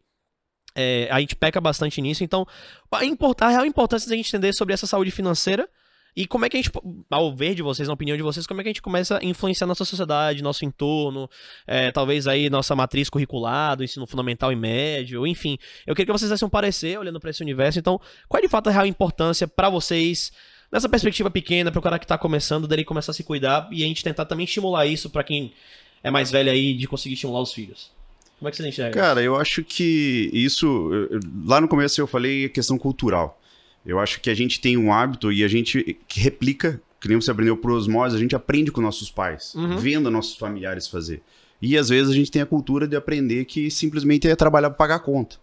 [0.76, 2.46] é, a gente peca bastante nisso, então
[2.92, 5.66] a, import- a real importância da gente entender sobre essa saúde financeira
[6.16, 6.72] e como é que a gente,
[7.10, 9.24] ao ver de vocês, na opinião de vocês, como é que a gente começa a
[9.24, 11.28] influenciar nossa sociedade, nosso entorno,
[11.66, 15.58] é, talvez aí nossa matriz curricular, do ensino fundamental e médio, enfim.
[15.86, 17.78] Eu queria que vocês dessem um parecer olhando pra esse universo.
[17.78, 20.32] Então, qual é de fato a real importância pra vocês,
[20.72, 23.86] nessa perspectiva pequena, pro cara que tá começando, dele começar a se cuidar e a
[23.86, 25.52] gente tentar também estimular isso pra quem
[26.02, 27.90] é mais velho aí, de conseguir estimular os filhos?
[28.38, 29.02] Como é que vocês enxergam?
[29.02, 30.90] Cara, eu acho que isso.
[31.44, 33.38] Lá no começo eu falei a questão cultural.
[33.86, 37.20] Eu acho que a gente tem um hábito e a gente que replica, que nem
[37.20, 39.76] você aprendeu por osmose, a gente aprende com nossos pais, Uhum.
[39.78, 41.22] vendo nossos familiares fazer.
[41.62, 44.76] E às vezes a gente tem a cultura de aprender que simplesmente é trabalhar para
[44.76, 45.36] pagar a conta.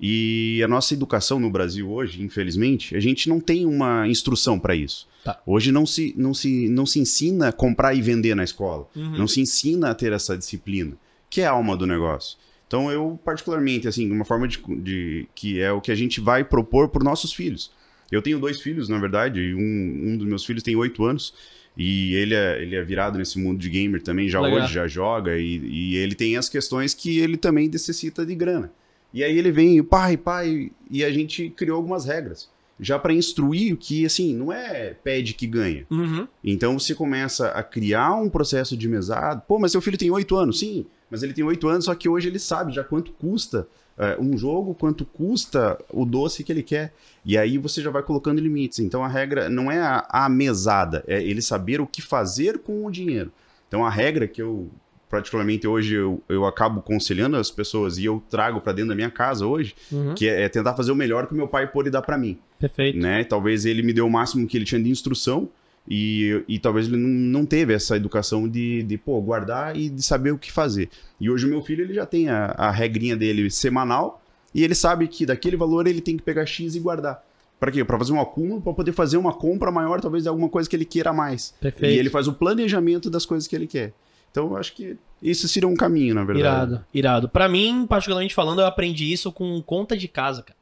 [0.00, 4.74] E a nossa educação no Brasil hoje, infelizmente, a gente não tem uma instrução para
[4.74, 5.08] isso.
[5.24, 5.40] Tá.
[5.44, 8.86] Hoje não se, não, se, não se ensina a comprar e vender na escola.
[8.94, 9.18] Uhum.
[9.18, 10.92] Não se ensina a ter essa disciplina,
[11.28, 12.38] que é a alma do negócio.
[12.68, 16.44] Então eu, particularmente, assim, uma forma de, de- que é o que a gente vai
[16.44, 17.72] propor para nossos filhos.
[18.12, 21.34] Eu tenho dois filhos, na verdade, e um, um dos meus filhos tem oito anos,
[21.76, 24.60] e ele é, ele é virado nesse mundo de gamer também, já Legal.
[24.60, 28.70] hoje, já joga, e, e ele tem as questões que ele também necessita de grana.
[29.12, 32.50] E aí ele vem, pai, pai, e a gente criou algumas regras,
[32.80, 35.86] já para instruir que, assim, não é pede que ganha.
[35.90, 36.26] Uhum.
[36.42, 39.40] Então você começa a criar um processo de mesada.
[39.46, 40.60] Pô, mas seu filho tem oito anos.
[40.60, 43.66] Sim, mas ele tem oito anos, só que hoje ele sabe já quanto custa
[43.98, 46.94] é, um jogo, quanto custa o doce que ele quer.
[47.24, 48.78] E aí você já vai colocando limites.
[48.78, 52.86] Então a regra não é a, a mesada, é ele saber o que fazer com
[52.86, 53.32] o dinheiro.
[53.66, 54.70] Então a regra que eu,
[55.08, 59.10] particularmente hoje, eu, eu acabo aconselhando as pessoas e eu trago para dentro da minha
[59.10, 60.14] casa hoje, Uhum.
[60.14, 62.38] que é, é tentar fazer o melhor que o meu pai pôde dar para mim
[62.58, 62.98] Perfeito.
[62.98, 63.24] né?
[63.24, 65.48] Talvez ele me deu o máximo que ele tinha de instrução
[65.90, 70.02] e, e talvez ele não, não teve essa educação de, de, pô, guardar e de
[70.02, 70.90] saber o que fazer.
[71.18, 74.22] E hoje o meu filho, ele já tem a, a regrinha dele semanal
[74.54, 77.24] e ele sabe que daquele valor ele tem que pegar X e guardar.
[77.58, 77.84] Para quê?
[77.84, 80.76] Para fazer um acúmulo, para poder fazer uma compra maior, talvez de alguma coisa que
[80.76, 81.54] ele queira mais.
[81.60, 81.92] Perfeito.
[81.92, 83.92] E ele faz o planejamento das coisas que ele quer.
[84.30, 86.72] Então eu acho que isso seria um caminho, na verdade.
[86.72, 87.28] Irado, irado.
[87.28, 90.58] Pra mim, particularmente falando, eu aprendi isso com conta de casa, cara.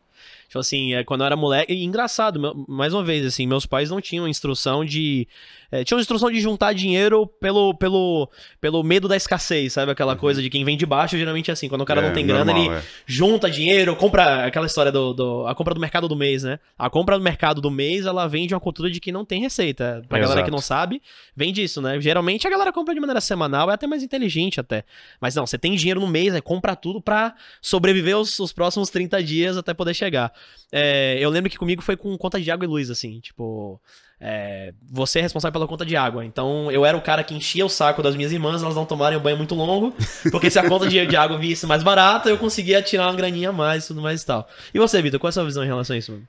[0.47, 1.73] Tipo assim, é, quando eu era moleque.
[1.73, 5.27] E engraçado, mais uma vez, assim, meus pais não tinham instrução de.
[5.71, 9.91] É, tinham instrução de juntar dinheiro pelo, pelo, pelo medo da escassez, sabe?
[9.93, 11.69] Aquela coisa de quem vem de baixo, geralmente é assim.
[11.69, 12.83] Quando o cara É, não tem grana, normal, ele é.
[13.07, 16.59] junta dinheiro, compra aquela história do, do- a compra do mercado do mês, né?
[16.79, 19.41] A compra do mercado do mês, ela vem de uma cultura de que não tem
[19.41, 20.03] receita.
[20.09, 20.53] Pra galera que Exato.
[20.53, 21.03] não sabe,
[21.35, 22.01] vem disso, né?
[22.01, 24.85] Geralmente a galera compra de maneira semanal, é até mais inteligente até.
[25.21, 26.41] Mas não, você tem dinheiro no mês, né?
[26.41, 30.33] Compra tudo pra sobreviver os, os próximos 30 dias até poder chegar.
[30.73, 33.81] É, eu lembro que comigo foi com conta de água e luz, assim, tipo.
[34.21, 36.25] É, você é responsável pela conta de água.
[36.25, 39.19] Então, eu era o cara que enchia o saco das minhas irmãs, elas não tomarem
[39.19, 39.95] um banho muito longo,
[40.31, 43.51] porque se a conta de, de água viesse mais barata, eu conseguia tirar uma graninha
[43.51, 44.49] a mais e tudo mais e tal.
[44.73, 46.13] E você, Vitor, qual é a sua visão em relação a isso?
[46.13, 46.29] mano?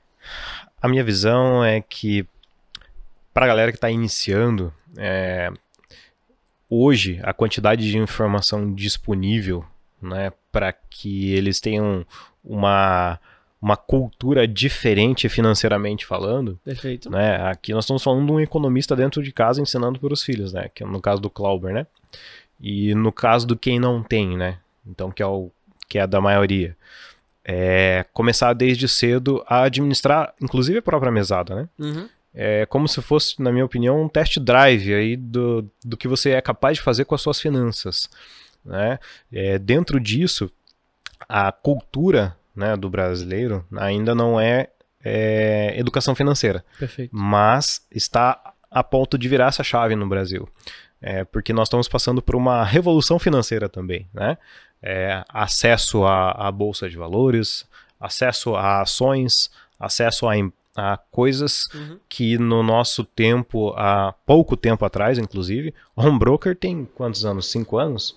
[0.80, 2.26] A minha visão é que,
[3.32, 5.50] para a galera que está iniciando, é,
[6.68, 9.64] hoje a quantidade de informação disponível
[10.00, 12.06] né, para que eles tenham
[12.44, 13.18] uma,
[13.60, 17.10] uma cultura diferente financeiramente falando, Perfeito.
[17.10, 17.36] né?
[17.50, 20.70] Aqui nós estamos falando de um economista dentro de casa ensinando para os filhos, né?
[20.72, 21.86] Que é no caso do Clauber, né?
[22.60, 24.58] E no caso do quem não tem, né?
[24.86, 25.50] Então que é o
[25.88, 26.76] que é da maioria.
[27.44, 31.68] É começar desde cedo a administrar, inclusive a própria mesada, né?
[31.78, 32.08] Uhum.
[32.34, 36.30] É como se fosse, na minha opinião, um test drive aí do, do que você
[36.30, 38.08] é capaz de fazer com as suas finanças.
[38.64, 38.98] Né?
[39.32, 40.50] É, dentro disso,
[41.28, 44.68] a cultura né, do brasileiro ainda não é,
[45.04, 47.14] é educação financeira, Perfeito.
[47.14, 50.48] mas está a ponto de virar essa chave no Brasil.
[51.00, 54.36] É, porque nós estamos passando por uma revolução financeira também, né?
[54.82, 57.64] É, acesso à, à bolsa de valores,
[58.00, 60.32] acesso a ações, acesso a,
[60.76, 61.98] a coisas Uhum.
[62.08, 67.46] que no nosso tempo, há pouco tempo atrás, inclusive, home broker tem quantos anos?
[67.50, 68.16] Cinco anos?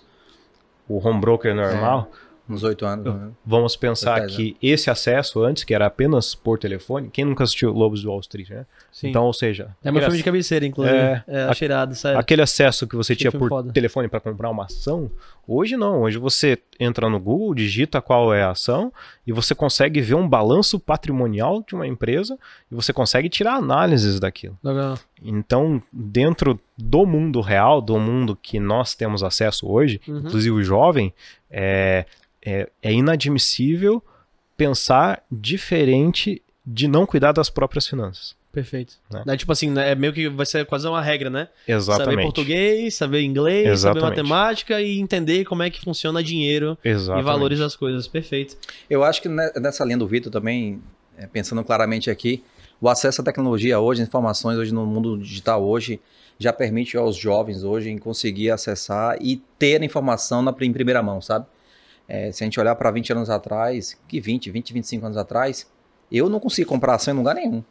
[0.88, 2.10] O home broker normal.
[2.48, 3.14] Uns oito anos.
[3.14, 3.30] né?
[3.46, 7.72] Vamos pensar Dez que esse acesso antes, que era apenas por telefone, quem nunca assistiu
[7.72, 8.66] Lobos do Wall Street, né?
[8.90, 9.08] Sim.
[9.08, 10.96] Então, ou seja, é meu filme de cabeceira, inclusive.
[10.96, 12.18] É, É, a- achei irado, sério.
[12.18, 13.72] Aquele acesso que você Que tinha por foda.
[13.72, 15.10] telefone para comprar uma ação,
[15.46, 16.02] hoje não.
[16.02, 18.92] Hoje você entra no Google, digita qual é a ação
[19.26, 22.36] e você consegue ver um balanço patrimonial de uma empresa
[22.70, 24.58] e você consegue tirar análises daquilo.
[24.62, 24.98] Legal.
[25.24, 30.18] Então, dentro do mundo real, do mundo que nós temos acesso hoje, Uhum.
[30.18, 31.14] inclusive o jovem,
[31.48, 32.04] é,
[32.44, 34.02] é, é inadmissível
[34.56, 38.36] pensar diferente de não cuidar das próprias finanças.
[38.52, 38.94] Perfeito.
[39.10, 39.22] Né?
[39.24, 41.48] Daí, tipo assim, né, é meio que vai ser quase uma regra, né?
[41.66, 42.22] Saber Exatamente.
[42.22, 44.00] português, saber inglês, Exatamente.
[44.02, 47.22] saber matemática e entender como é que funciona dinheiro Exatamente.
[47.22, 48.06] e valores das coisas.
[48.06, 48.56] Perfeito.
[48.90, 50.82] Eu acho que ne- nessa linha do Vitor também,
[51.16, 52.44] é, pensando claramente aqui,
[52.78, 55.98] o acesso à tecnologia hoje, informações hoje no mundo digital hoje,
[56.38, 61.22] já permite aos jovens hoje em conseguir acessar e ter informação na, em primeira mão,
[61.22, 61.46] sabe?
[62.08, 65.66] É, se a gente olhar para 20 anos atrás, que 20, 20, 25 anos atrás,
[66.10, 67.62] eu não conseguia comprar ação em lugar nenhum.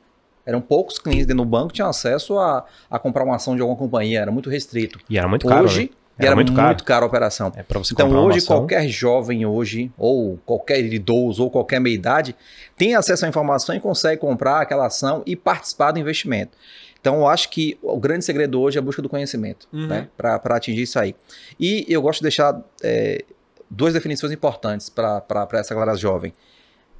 [0.45, 3.61] Eram poucos clientes dentro do banco que tinham acesso a, a comprar uma ação de
[3.61, 4.99] alguma companhia, era muito restrito.
[5.09, 5.89] E era muito caro, hoje, né?
[6.17, 6.83] era, Era muito, muito caro.
[6.83, 7.05] caro.
[7.05, 7.51] a operação.
[7.55, 8.57] É Então hoje ação.
[8.57, 12.35] qualquer jovem hoje, ou qualquer idoso, ou qualquer meia idade,
[12.75, 16.57] tem acesso à informação e consegue comprar aquela ação e participar do investimento.
[16.99, 19.87] Então eu acho que o grande segredo hoje é a busca do conhecimento, Uhum.
[19.87, 20.07] né?
[20.17, 21.15] Para atingir isso aí.
[21.59, 23.23] E eu gosto de deixar é,
[23.71, 26.33] duas definições importantes para essa galera jovem.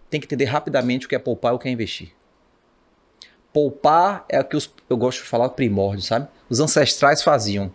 [0.10, 2.14] Tem que entender rapidamente o que é poupar e o que é investir.
[3.52, 6.28] Poupar é o que os, eu gosto de falar primórdio, sabe?
[6.50, 7.72] Os ancestrais faziam.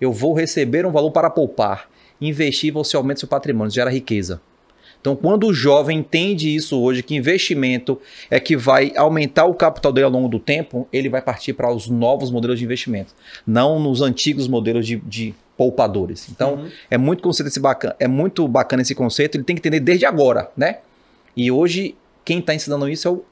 [0.00, 1.88] Eu vou receber um valor para poupar.
[2.20, 4.40] Investir, você aumenta seu patrimônio, gera riqueza.
[5.02, 9.92] Então, quando o jovem entende isso hoje, que investimento é que vai aumentar o capital
[9.92, 13.12] dele ao longo do tempo, ele vai partir para os novos modelos de investimento,
[13.44, 16.28] não nos antigos modelos de, de poupadores.
[16.30, 16.68] Então, Uhum.
[16.88, 20.06] é muito conceito esse bacana, é muito bacana esse conceito, ele tem que entender desde
[20.06, 20.78] agora, né?
[21.36, 23.24] E hoje, quem está ensinando isso é o-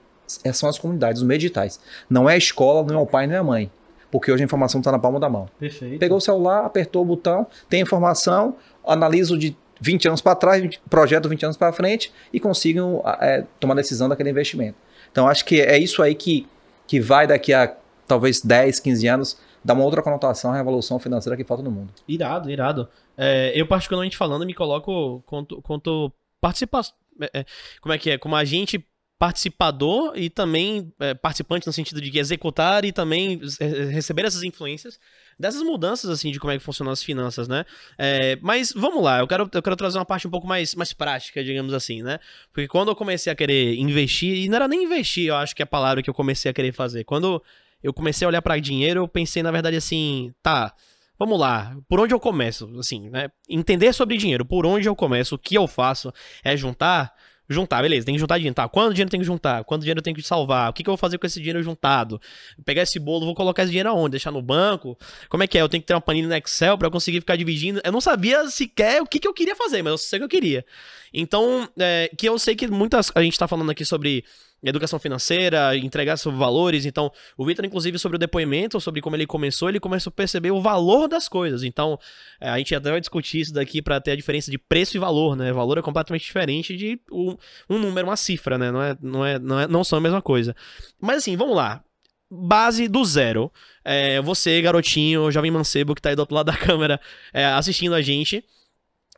[0.45, 1.79] é- são as comunidades, os meios digitais.
[2.11, 3.71] Não é a escola, não é o pai, não é a mãe.
[4.11, 5.49] Porque hoje a informação está na palma da mão.
[5.59, 6.01] Perfeito.
[6.01, 10.81] Pegou o celular, apertou o botão, tem informação, analiso de 20 anos para trás, 20
[10.89, 14.77] projeto 20 anos para frente e consigo é, tomar decisão daquele investimento.
[15.11, 16.47] Então acho que é isso aí que,
[16.87, 17.75] que vai daqui a
[18.07, 21.93] talvez 10, 15 anos dar uma outra conotação à revolução financeira que falta no mundo.
[22.09, 22.89] Irado, irado.
[23.17, 26.81] É, eu, particularmente falando, me coloco quanto, quanto participa...
[27.21, 27.45] é, é,
[27.81, 28.19] como é que é?
[28.19, 28.85] Como agente
[29.19, 34.99] participador e também é, participante no sentido de executar e também é, receber essas influências
[35.41, 37.65] dessas mudanças, assim, de como é que funcionam as finanças, né?
[37.97, 40.93] É, mas vamos lá, eu quero, eu quero trazer uma parte um pouco mais, mais
[40.93, 42.21] prática, digamos assim, né?
[42.53, 45.63] Porque quando eu comecei a querer investir, e não era nem investir, eu acho que
[45.63, 47.05] é a palavra que eu comecei a querer fazer.
[47.05, 47.43] Quando
[47.83, 50.75] eu comecei a olhar para dinheiro, eu pensei, na verdade, assim, tá,
[51.19, 52.71] vamos lá, por onde eu começo?
[52.79, 53.31] Assim, né?
[53.49, 56.13] Entender sobre dinheiro, por onde eu começo, o que eu faço
[56.45, 57.15] é juntar.
[57.53, 58.55] Juntar, beleza, tem que juntar dinheiro.
[58.55, 59.65] Tá, quanto dinheiro tem que juntar?
[59.65, 60.71] Quanto dinheiro eu tenho que salvar?
[60.71, 62.21] O que, que eu vou fazer com esse dinheiro juntado?
[62.65, 64.13] Pegar esse bolo, vou colocar esse dinheiro aonde?
[64.13, 64.97] Deixar no banco?
[65.29, 65.63] Como é que é?
[65.63, 67.81] Eu tenho que ter uma planilha no Excel eu conseguir ficar dividindo.
[67.83, 70.29] Eu não sabia sequer o que, que eu queria fazer, mas eu sei que eu
[70.29, 70.65] queria.
[71.13, 73.11] Então, é, que eu sei que muitas.
[73.17, 74.25] A gente tá falando aqui sobre
[74.63, 76.85] educação financeira, entregar sobre valores.
[76.85, 80.51] Então, o Vitor, inclusive, sobre o depoimento, sobre como ele começou, ele começou a perceber
[80.51, 81.63] o valor das coisas.
[81.63, 81.99] Então,
[82.41, 85.01] é, a gente até vai discutir isso daqui para ter a diferença de preço e
[85.01, 85.53] valor, né?
[85.53, 87.37] Valor é completamente diferente de um,
[87.69, 88.71] um número, uma cifra, né?
[88.71, 90.55] Não, é, não, é, não, é, não são a mesma coisa.
[91.01, 91.83] Mas assim, vamos lá.
[92.31, 93.51] Base do zero.
[93.85, 97.01] É, você, garotinho, jovem mancebo que tá aí do outro lado da câmera
[97.33, 98.45] é, assistindo a gente.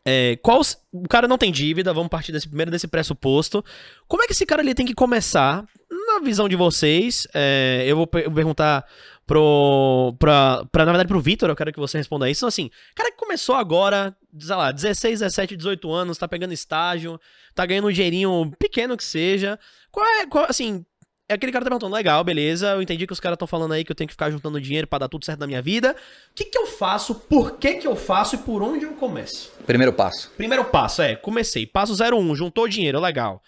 [0.05, 0.61] É, qual,
[0.93, 3.65] o cara não tem dívida, vamos partir desse, primeiro desse pressuposto.
[4.09, 7.27] Como é que esse cara ele tem que começar, na visão de vocês?
[7.33, 8.85] É, eu vou per- perguntar
[9.27, 12.41] pro, pra, pra, na verdade, pro Vitor, eu quero que você responda isso.
[12.41, 17.21] Então, assim, cara que começou agora, sei lá, 16, 17, 18 anos, tá pegando estágio,
[17.55, 19.59] tá ganhando um dinheirinho pequeno que seja.
[19.91, 20.85] Qual é, qual, assim,
[21.33, 23.85] é aquele cara tá perguntando, legal, beleza, eu entendi que os caras estão falando aí
[23.85, 25.97] que eu tenho que ficar juntando dinheiro pra dar tudo certo na minha vida.
[26.31, 29.53] O que que eu faço, por que que eu faço e por onde eu começo?
[29.67, 30.31] Primeiro passo.
[30.37, 31.67] Primeiro passo, é, comecei.
[31.67, 33.43] Passo 01, juntou dinheiro, legal.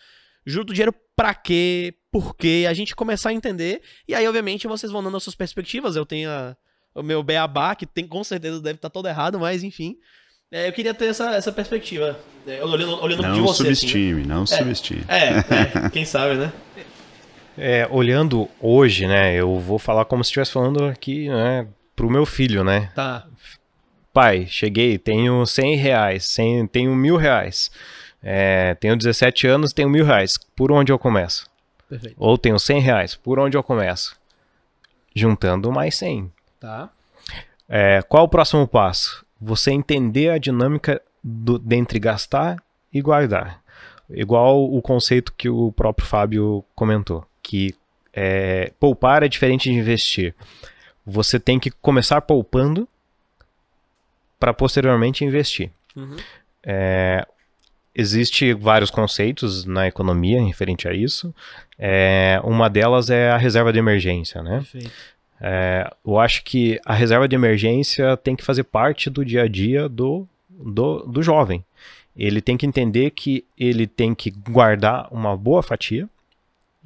[0.47, 1.95] Junto dinheiro pra quê?
[2.11, 2.67] Por quê?
[2.69, 3.81] A gente começar a entender.
[4.07, 5.97] E aí, obviamente, vocês vão dando as suas perspectivas.
[5.97, 6.57] Eu tenho a-
[6.95, 9.97] o meu beabá, que tem, com certeza deve estar todo errado, mas enfim.
[10.53, 12.17] É, eu queria ter essa, essa perspectiva.
[12.47, 13.63] É, olhando, olhando de Não você.
[13.63, 13.75] assim, né?
[13.75, 15.05] subestime, não subestime.
[15.09, 16.53] É, é, quem sabe, né?
[17.57, 22.27] É, olhando hoje, né, eu vou falar como se estivesse falando aqui, né, pro meu
[22.27, 22.91] filho, né.
[22.95, 23.27] Tá.
[24.13, 27.71] Pai, cheguei, tenho 100 reais, 100, tenho mil reais.
[28.23, 30.39] É, tenho 17 anos, tenho mil reais.
[30.57, 31.51] Por onde eu começo?
[31.89, 32.17] Perfeito.
[32.17, 34.17] Ou tenho 100 reais, por onde eu começo?
[35.15, 36.33] Juntando mais 100.
[36.61, 36.91] Tá.
[37.69, 39.25] É, qual o próximo passo?
[39.41, 42.63] Você entender a dinâmica do, dentre gastar
[42.93, 43.63] e guardar.
[44.09, 47.75] Igual o conceito que o próprio Fábio comentou, que
[48.13, 50.35] é, poupar é diferente de investir.
[51.07, 52.89] Você tem que começar poupando
[54.41, 55.71] para posteriormente investir.
[55.95, 56.17] Uhum.
[56.65, 57.27] É,
[57.95, 61.33] existe vários conceitos na economia referente a isso.
[61.79, 64.59] É, uma delas é a reserva de emergência, né?
[64.59, 64.91] Perfeito.
[65.41, 69.49] É, eu acho que a reserva de emergência tem que fazer parte do dia a
[69.49, 71.63] dia do, do, do jovem.
[72.17, 76.09] Ele tem que entender que ele tem que guardar uma boa fatia.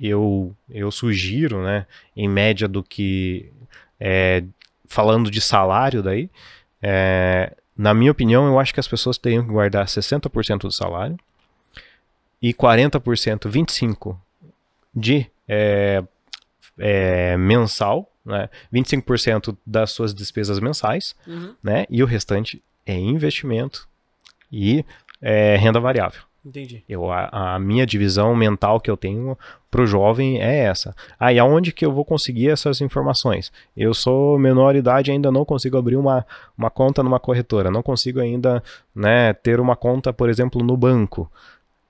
[0.00, 3.50] Eu, eu sugiro, né, em média do que.
[3.98, 4.44] é,
[4.86, 6.30] falando de salário daí,
[6.80, 11.16] é, na minha opinião, eu acho que as pessoas teriam que guardar 60% do salário
[12.40, 14.16] e 40%, 25%
[14.94, 16.02] de é,
[16.78, 18.48] é, mensal, né?
[18.72, 21.54] 25% das suas despesas mensais, Uhum.
[21.62, 21.86] né?
[21.90, 23.88] E o restante é investimento
[24.50, 24.84] e
[25.20, 26.22] é, renda variável.
[26.44, 26.82] Entendi.
[26.88, 29.36] Eu, a, a minha divisão mental que eu tenho
[29.70, 30.94] pro jovem é essa.
[31.18, 33.52] Ah, e aonde que eu vou conseguir essas informações?
[33.76, 36.24] Eu sou menor de idade e ainda não consigo abrir uma,
[36.56, 38.62] uma conta numa corretora, não consigo ainda
[38.94, 41.30] né, ter uma conta, por exemplo, no banco.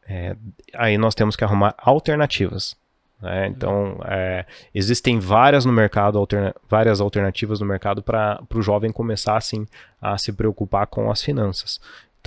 [0.08, 0.34] É,
[0.74, 2.74] aí nós temos que arrumar alternativas.
[3.20, 3.46] né?
[3.48, 9.36] Então, é, existem várias no mercado, alterna- várias alternativas no mercado para o jovem começar
[9.36, 9.66] assim
[10.00, 11.78] a se preocupar com as finanças.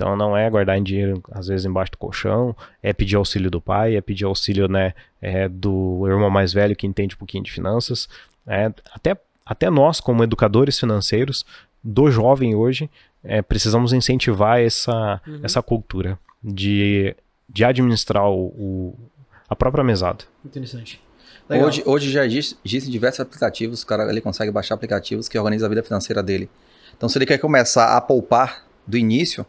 [0.02, 3.60] Então não é guardar em dinheiro, às vezes, embaixo do colchão, é pedir auxílio do
[3.60, 7.52] pai, é pedir auxílio né, é, do irmão mais velho que entende um pouquinho de
[7.52, 8.08] finanças.
[8.44, 11.44] É, até, até nós, como educadores financeiros
[11.84, 12.90] do jovem hoje,
[13.22, 15.38] é, precisamos incentivar essa, Uhum.
[15.44, 17.14] essa cultura de,
[17.48, 18.94] de administrar o, o-
[19.48, 20.24] a própria mesada.
[20.44, 21.00] Interessante.
[21.48, 21.68] Legal.
[21.68, 25.66] Hoje, hoje já existe- existem diversos aplicativos, o cara ele consegue baixar aplicativos que organizam
[25.66, 26.50] a vida financeira dele.
[26.96, 29.46] Então, se ele quer começar a poupar do início,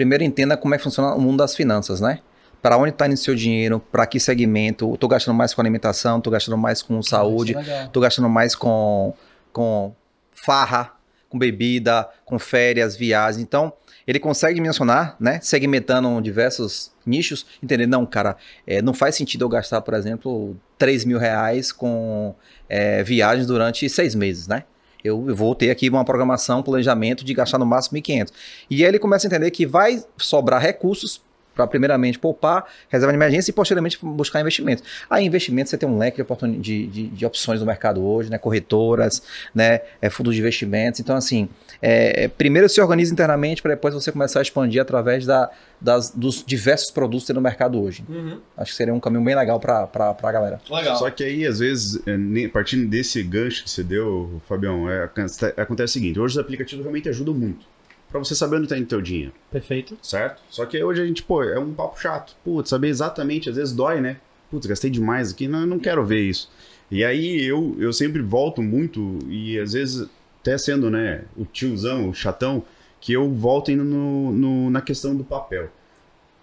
[0.00, 2.20] primeiro entenda como é que funciona o mundo das finanças, né?
[2.62, 6.32] Para onde está indo seu dinheiro, para que segmento, estou gastando mais com alimentação, estou
[6.32, 7.84] gastando mais com saúde, é legal.
[7.84, 9.12] estou gastando mais com,
[9.52, 9.94] com
[10.32, 10.94] farra,
[11.28, 13.42] com bebida, com férias, viagens.
[13.42, 13.74] Então,
[14.06, 15.38] ele consegue mencionar, né?
[15.42, 21.04] Segmentando diversos nichos, entender, não, cara, é, não faz sentido eu gastar, por exemplo, 3
[21.04, 22.34] mil reais com
[22.70, 24.64] é, viagens durante seis meses, né?
[25.02, 28.32] Eu, vou ter aqui uma programação, um planejamento de gastar no máximo 1.500.
[28.68, 31.20] E aí ele começa a entender que vai sobrar recursos
[31.54, 34.84] para primeiramente poupar, reserva de emergência e posteriormente buscar investimentos.
[35.08, 38.38] Aí investimento você tem um leque de, de, de, de opções no mercado hoje, né?
[38.38, 39.22] Corretoras,
[39.54, 39.80] né?
[40.00, 41.00] É, fundos de investimentos.
[41.00, 41.48] Então, assim,
[41.82, 46.10] é, é, primeiro se organiza internamente para depois você começar a expandir através da, das,
[46.10, 48.04] dos diversos produtos que tem no mercado hoje.
[48.08, 48.38] Uhum.
[48.56, 49.88] Acho que seria um caminho bem legal para
[50.22, 50.60] a galera.
[50.70, 50.96] Legal.
[50.96, 55.80] Só que aí, às vezes, é, partindo desse gancho que você deu, Fabião, é, acontece
[55.80, 57.64] acontece o seguinte: hoje os aplicativos realmente ajudam muito.
[58.10, 59.96] Pra você saber onde tá indo teu dinheiro, Perfeito.
[60.02, 60.42] certo?
[60.50, 62.34] Só que hoje a gente, pô, é um papo chato.
[62.44, 64.16] Putz, saber exatamente, às vezes dói, né?
[64.50, 66.50] Putz, gastei demais aqui, não, não quero ver isso.
[66.90, 70.08] E aí eu, eu sempre volto muito, e às vezes,
[70.40, 72.64] até sendo, né, o tiozão, o chatão,
[73.00, 75.70] que eu volto indo no, no- na questão do papel.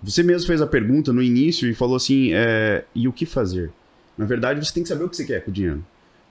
[0.02, 3.72] Você mesmo fez a pergunta no início e falou assim, é, e o que fazer?
[4.18, 5.84] Na verdade, você tem que saber o que você quer com o dinheiro.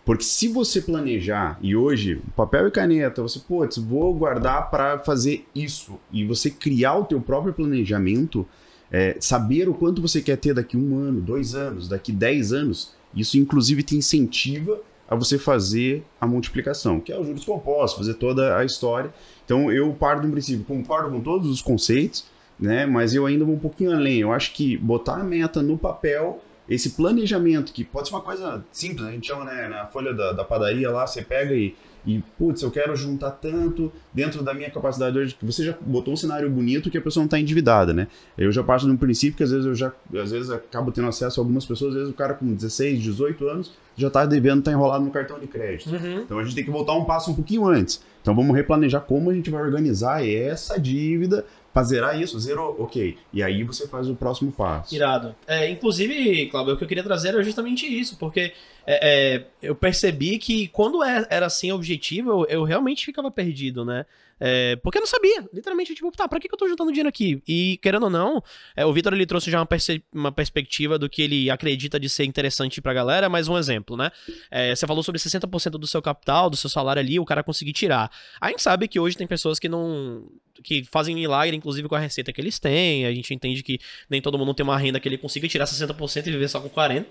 [0.06, 5.44] Porque se você planejar, e hoje, papel e caneta, você, putz, vou guardar para fazer
[5.52, 8.46] isso, e você criar o teu próprio planejamento,
[8.88, 12.94] é, saber o quanto você quer ter daqui um ano, dois anos, daqui dez anos,
[13.16, 18.14] isso inclusive te incentiva a você fazer a multiplicação, que é o juros compostos, fazer
[18.14, 19.12] toda a história.
[19.44, 22.26] Então eu paro de um princípio, concordo com todos os conceitos,
[22.58, 22.86] né?
[22.86, 24.20] Mas eu ainda vou um pouquinho além.
[24.20, 28.64] Eu acho que botar a meta no papel, esse planejamento, que pode ser uma coisa
[28.72, 31.74] simples, a gente chama, né, na folha da, da padaria lá, você pega e,
[32.06, 36.14] e, putz, eu quero juntar tanto dentro da minha capacidade hoje, que você já botou
[36.14, 38.06] um cenário bonito que a pessoa não está endividada, né?
[38.38, 41.08] Eu já parto de um princípio que às vezes eu já, às vezes acabo tendo
[41.08, 44.60] acesso a algumas pessoas, às vezes o cara com 16, 18 anos já está devendo,
[44.60, 45.90] está enrolado no cartão de crédito.
[45.90, 46.20] Uhum.
[46.20, 48.00] Então a gente tem que voltar um passo um pouquinho antes.
[48.20, 51.44] Então vamos replanejar como a gente vai organizar essa dívida
[51.76, 53.18] Pra zerar isso, zerou, ok.
[53.34, 54.94] E aí você faz o próximo passo.
[54.94, 55.36] Irado.
[55.46, 58.54] É, inclusive, Cláudio, o que eu queria trazer era justamente isso, porque
[58.86, 63.84] é, é, eu percebi que quando é- era assim objetivo, eu, eu realmente ficava perdido,
[63.84, 64.06] né?
[64.40, 65.46] É, porque eu não sabia.
[65.52, 67.42] Literalmente, tipo, tá, pra que, que eu tô juntando dinheiro aqui?
[67.46, 68.42] E, querendo ou não,
[68.74, 69.68] é, o Vitor ele trouxe já uma,
[70.14, 74.10] uma perspectiva do que ele acredita de ser interessante pra galera, mas um exemplo, né?
[74.50, 77.74] É, você falou sobre 60% do seu capital, do seu salário ali, o cara conseguir
[77.74, 78.10] tirar.
[78.40, 80.26] A gente sabe que hoje tem pessoas que não.
[80.62, 83.06] Que fazem milagre, inclusive com a receita que eles têm.
[83.06, 83.78] A gente entende que
[84.10, 86.68] nem todo mundo tem uma renda que ele consiga tirar 60% e viver só com
[86.68, 87.04] 40%.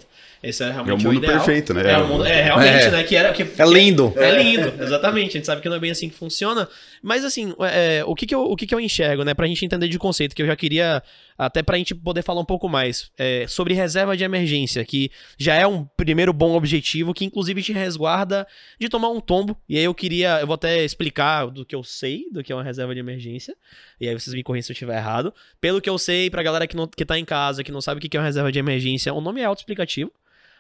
[0.43, 1.33] Esse é É o realmente mundo ideal.
[1.33, 1.91] perfeito, né?
[1.91, 2.91] É, o mundo, é realmente, É.
[2.91, 3.03] né?
[3.03, 4.13] Que era, que, É lindo.
[4.17, 5.29] é lindo, exatamente.
[5.29, 6.67] A gente sabe que não é bem assim que funciona.
[7.01, 9.33] Mas assim, é, o, que, que, eu, o que, que eu enxergo, né?
[9.33, 11.01] Pra gente entender de conceito, que eu já queria,
[11.37, 15.55] até pra gente poder falar um pouco mais, é, sobre reserva de emergência, que já
[15.55, 18.47] é um primeiro bom objetivo, que inclusive te resguarda
[18.79, 19.57] de tomar um tombo.
[19.67, 22.55] E aí eu queria, eu vou até explicar do que eu sei do que é
[22.55, 23.55] uma reserva de emergência.
[23.99, 25.33] E aí vocês me corrigem se eu estiver errado.
[25.59, 27.97] Pelo que eu sei, pra galera que, não, que tá em casa, que não sabe
[27.97, 30.11] o que que é uma reserva de emergência, o nome é autoexplicativo.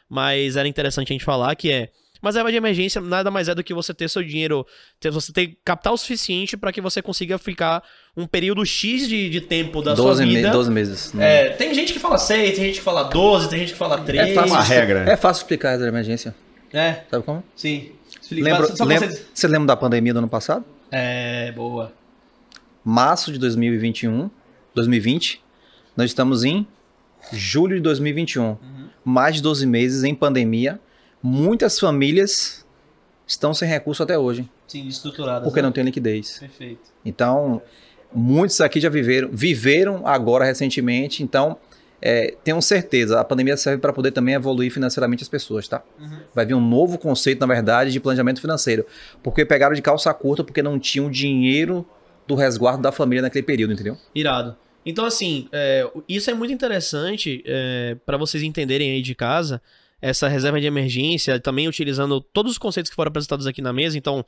[0.09, 1.89] Mas era interessante a gente falar que é.
[2.25, 4.65] Mas reserva de emergência nada mais é do que você ter seu dinheiro,
[4.99, 7.83] ter, você ter capital suficiente para que você consiga ficar
[8.17, 10.49] um período X de, de tempo da 12, sua me- vida.
[10.49, 11.13] 12 meses.
[11.13, 11.21] Não.
[11.21, 13.99] É, tem gente que fala 6, tem gente que fala 12, tem gente que fala
[14.01, 14.29] 3.
[14.29, 15.05] É fácil, uma regra.
[15.07, 16.33] É fácil explicar essa emergência.
[16.73, 17.43] É, Sabe como?
[17.55, 17.91] sim.
[18.19, 20.65] Explica- Lembra, só pra lembra- vocês- você lembra da pandemia do ano passado?
[20.91, 21.93] É, boa.
[22.83, 24.29] Março de 2021,
[24.73, 25.41] 2020.
[25.95, 26.65] Nós estamos em
[27.31, 28.57] julho de 2021.
[29.03, 30.79] Mais de 12 meses em pandemia.
[31.27, 32.63] Muitas famílias
[33.25, 35.43] estão sem recurso até hoje, Sim, estruturada.
[35.43, 36.37] porque não tem liquidez.
[36.37, 36.91] Perfeito.
[37.03, 37.63] Então,
[38.13, 41.57] muitos aqui já viveram, viveram agora recentemente, então
[41.99, 45.81] é, tenham certeza, a pandemia serve para poder também evoluir financeiramente as pessoas, tá?
[45.99, 46.19] Uhum.
[46.31, 48.85] Vai vir um novo conceito, na verdade, de planejamento financeiro.
[49.23, 51.83] Porque pegaram de calça curta porque não tinham dinheiro
[52.27, 53.97] do resguardo da família naquele período, entendeu?
[54.13, 54.55] Irado.
[54.85, 59.59] Então, assim, é, isso é muito interessante é, para vocês entenderem aí de casa,
[60.01, 63.97] essa reserva de emergência, também utilizando todos os conceitos que foram apresentados aqui na mesa.
[63.97, 64.25] Então,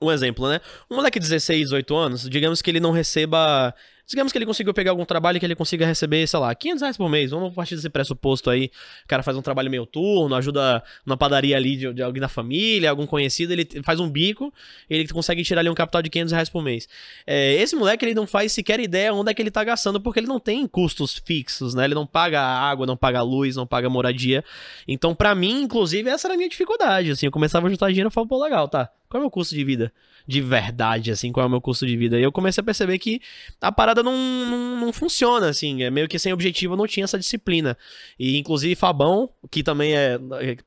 [0.00, 0.60] um exemplo, né?
[0.90, 3.74] Um moleque de 16, 18 anos, digamos que ele não receba.
[4.06, 6.96] Digamos que ele conseguiu pegar algum trabalho que ele consiga receber, sei lá, 500 reais
[6.96, 7.32] por mês.
[7.32, 8.70] Vamos partir desse pressuposto aí.
[9.04, 12.28] O cara faz um trabalho meio turno, ajuda na padaria ali de, de alguém da
[12.28, 14.54] família, algum conhecido, ele faz um bico,
[14.88, 16.88] ele consegue tirar ali um capital de 500 reais por mês.
[17.26, 20.20] É, esse moleque, ele não faz sequer ideia onde é que ele tá gastando, porque
[20.20, 21.84] ele não tem custos fixos, né?
[21.84, 24.44] Ele não paga água, não paga luz, não paga moradia.
[24.86, 27.26] Então, pra mim, inclusive, essa era a minha dificuldade, assim.
[27.26, 28.88] Eu começava a juntar dinheiro e falava, pô, legal, tá.
[29.16, 29.90] Qual é o meu custo de vida?
[30.26, 32.18] De verdade, assim, qual é o meu custo de vida?
[32.18, 33.20] E eu comecei a perceber que
[33.60, 35.84] a parada não, não, não funciona, assim.
[35.84, 37.78] É meio que sem objetivo, eu não tinha essa disciplina.
[38.18, 40.18] E, inclusive, Fabão, que também é...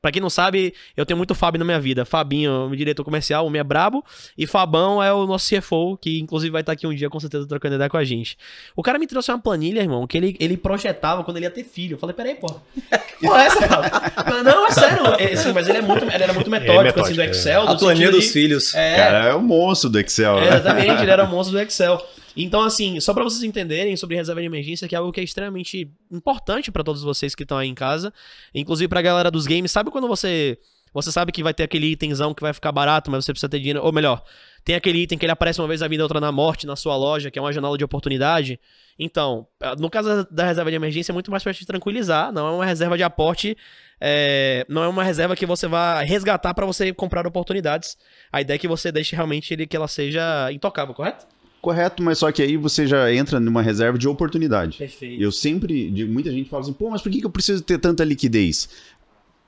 [0.02, 2.04] Pra quem não sabe, eu tenho muito Fábio na minha vida.
[2.04, 4.04] Fabinho, meu diretor comercial, o homem é brabo.
[4.36, 7.46] E Fabão é o nosso CFO, que inclusive vai estar aqui um dia, com certeza,
[7.46, 8.36] trocando ideia com a gente.
[8.74, 11.62] O cara me trouxe uma planilha, irmão, que ele, ele projetava quando ele ia ter
[11.62, 11.94] filho.
[11.94, 12.48] Eu falei, peraí, pô.
[13.20, 14.42] Pô, é essa, Fábio?
[14.42, 15.06] Não, é sério.
[15.18, 17.26] É, sim, mas ele é muito, ele era muito metódico, metódico, assim, do é.
[17.26, 17.68] Excel.
[17.68, 18.74] A do planilha sentido dos filhos.
[18.74, 20.56] É, Cara, é o monstro do Excel, é, né?
[20.56, 22.04] exatamente, ele era o monstro do Excel.
[22.36, 25.24] Então, assim, só pra vocês entenderem sobre reserva de emergência, que é algo que é
[25.24, 28.12] extremamente importante pra todos vocês que estão aí em casa,
[28.54, 29.70] inclusive pra galera dos games.
[29.70, 30.56] Sabe quando você
[30.92, 33.58] você sabe que vai ter aquele itemzão que vai ficar barato, mas você precisa ter
[33.58, 34.24] dinheiro, ou melhor,
[34.64, 36.96] tem aquele item que ele aparece uma vez na vida, outra na morte, na sua
[36.96, 38.60] loja, que é uma janela de oportunidade.
[38.98, 39.46] Então,
[39.78, 42.66] no caso da reserva de emergência, é muito mais pra te tranquilizar, não é uma
[42.66, 43.56] reserva de aporte,
[44.00, 47.96] é, não é uma reserva que você vai resgatar pra você comprar oportunidades.
[48.30, 51.26] A ideia é que você deixe realmente ele, que ela seja intocável, correto?
[51.60, 54.78] Correto, mas só que aí você já entra numa reserva de oportunidade.
[54.78, 55.22] Perfeito.
[55.22, 58.02] Eu sempre digo, muita gente fala assim, pô, mas por que eu preciso ter tanta
[58.02, 58.68] liquidez?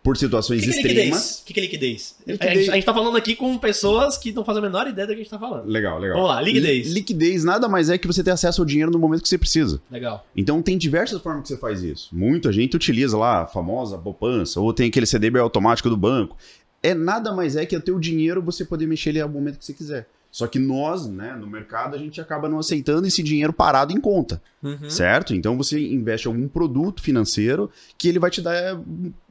[0.03, 0.97] Por O situações que, que é extremas.
[1.05, 1.39] liquidez?
[1.41, 2.17] O que, que é liquidez?
[2.27, 4.89] Liquidez- A, gente, a gente tá falando aqui com pessoas que não fazem a menor
[4.89, 5.67] ideia do que a gente tá falando.
[5.69, 6.17] Legal, legal.
[6.17, 6.89] Vamos lá, liquidez.
[6.89, 9.39] Li- liquidez nada mais é que você ter acesso ao dinheiro no momento que você
[9.39, 9.81] precisa.
[9.91, 10.27] Legal.
[10.37, 12.09] Então tem diversas formas que você faz isso.
[12.13, 16.37] Muita gente utiliza lá a famosa poupança, ou tem aquele CDB automático do banco.
[16.83, 19.65] É nada mais é que o teu dinheiro você poder mexer ele ao momento que
[19.65, 20.09] você quiser.
[20.33, 24.01] Só que nós, né, no mercado, a gente acaba não aceitando esse dinheiro parado em
[24.01, 24.89] conta, Uhum.
[24.89, 25.35] certo?
[25.35, 28.75] Então você investe em algum produto financeiro que ele vai te dar, é,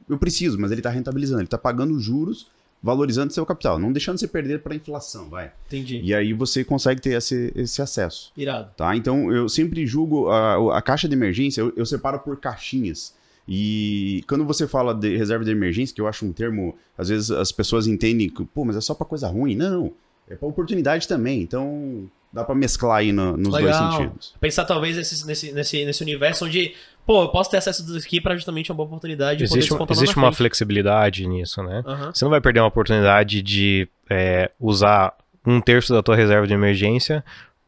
[0.08, 2.48] eu preciso, mas ele está rentabilizando, ele está pagando juros,
[2.82, 5.52] valorizando seu capital, não deixando você perder para a inflação, vai.
[5.66, 6.00] Entendi.
[6.02, 8.32] E aí você consegue ter esse, esse acesso.
[8.36, 8.70] Irado.
[8.76, 8.96] Tá?
[8.96, 13.14] Então eu sempre julgo a, a caixa de emergência, eu, eu separo por caixinhas.
[13.46, 17.30] E quando você fala de reserva de emergência, que eu acho um termo, às vezes
[17.30, 19.54] as pessoas entendem que, pô, mas é só pra coisa ruim.
[19.54, 19.92] Não,
[20.28, 21.42] é pra oportunidade também.
[21.42, 23.80] Então dá pra mesclar aí no- nos Legal.
[23.80, 24.34] dois sentidos.
[24.40, 26.74] Pensar talvez nesse, nesse, nesse, nesse universo onde,
[27.06, 29.44] pô, eu posso ter acesso a tudo isso aqui pra justamente uma boa oportunidade de
[29.44, 30.36] poder Existe, um- descontar lá existe uma frente.
[30.38, 31.82] flexibilidade nisso, né?
[31.86, 32.10] Aham.
[32.14, 35.14] Você não vai perder uma oportunidade de é, usar
[35.46, 37.24] um terço da tua reserva de emergência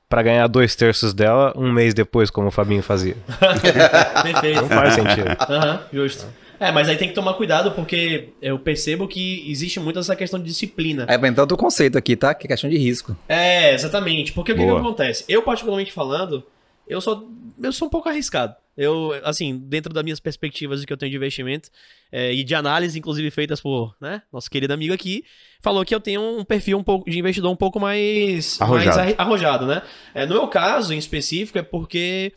[0.09, 3.17] pra ganhar dois terços dela um mês depois, como o Fabinho fazia.
[4.23, 4.61] Perfeito.
[4.63, 5.29] Não faz sentido.
[5.49, 6.27] Aham, justo.
[6.65, 10.41] É, mas aí tem que tomar cuidado porque eu percebo que existe muito essa questão
[10.41, 11.05] de disciplina.
[11.09, 12.35] É inventando o conceito aqui, tá?
[12.35, 13.17] Que é questão de risco.
[13.29, 14.33] É, exatamente.
[14.33, 14.81] Porque o que, que Boa.
[14.81, 15.25] acontece?
[15.29, 16.43] Eu, particularmente falando,
[16.89, 17.31] eu sou,
[17.63, 18.55] eu sou um pouco arriscado.
[18.77, 21.69] Eu, assim, dentro das minhas perspectivas que eu tenho de investimento
[22.11, 25.23] é, e de análise, inclusive feitas por, né, nosso querido amigo aqui,
[25.61, 28.97] falou que eu tenho um perfil um pouco de investidor um pouco mais Arrojado.
[28.97, 29.83] mais arrojado né?
[30.13, 32.33] É, no meu caso, em específico, é porque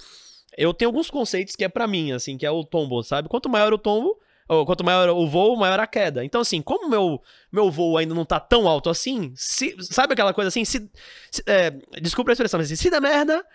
[0.57, 3.29] eu tenho alguns conceitos que é pra mim, assim, que é o tombo, sabe?
[3.29, 4.17] Quanto maior o tombo,
[4.49, 6.23] ou quanto maior o voo, maior a queda.
[6.23, 10.33] Então, assim, como meu, meu voo ainda não tá tão alto assim, se- sabe aquela
[10.33, 10.63] coisa assim?
[10.65, 10.89] Se,
[11.31, 13.45] se- é, desculpa a expressão, mas assim, se der merda,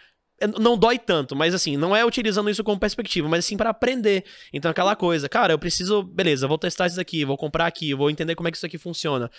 [0.40, 3.70] é, não dói tanto, mas assim, não é utilizando isso como perspectiva, mas sim pra
[3.70, 4.24] aprender.
[4.52, 8.10] Então, aquela coisa, cara, eu preciso, beleza, vou testar isso aqui, vou comprar aqui, vou
[8.10, 9.30] entender como é que isso aqui funciona.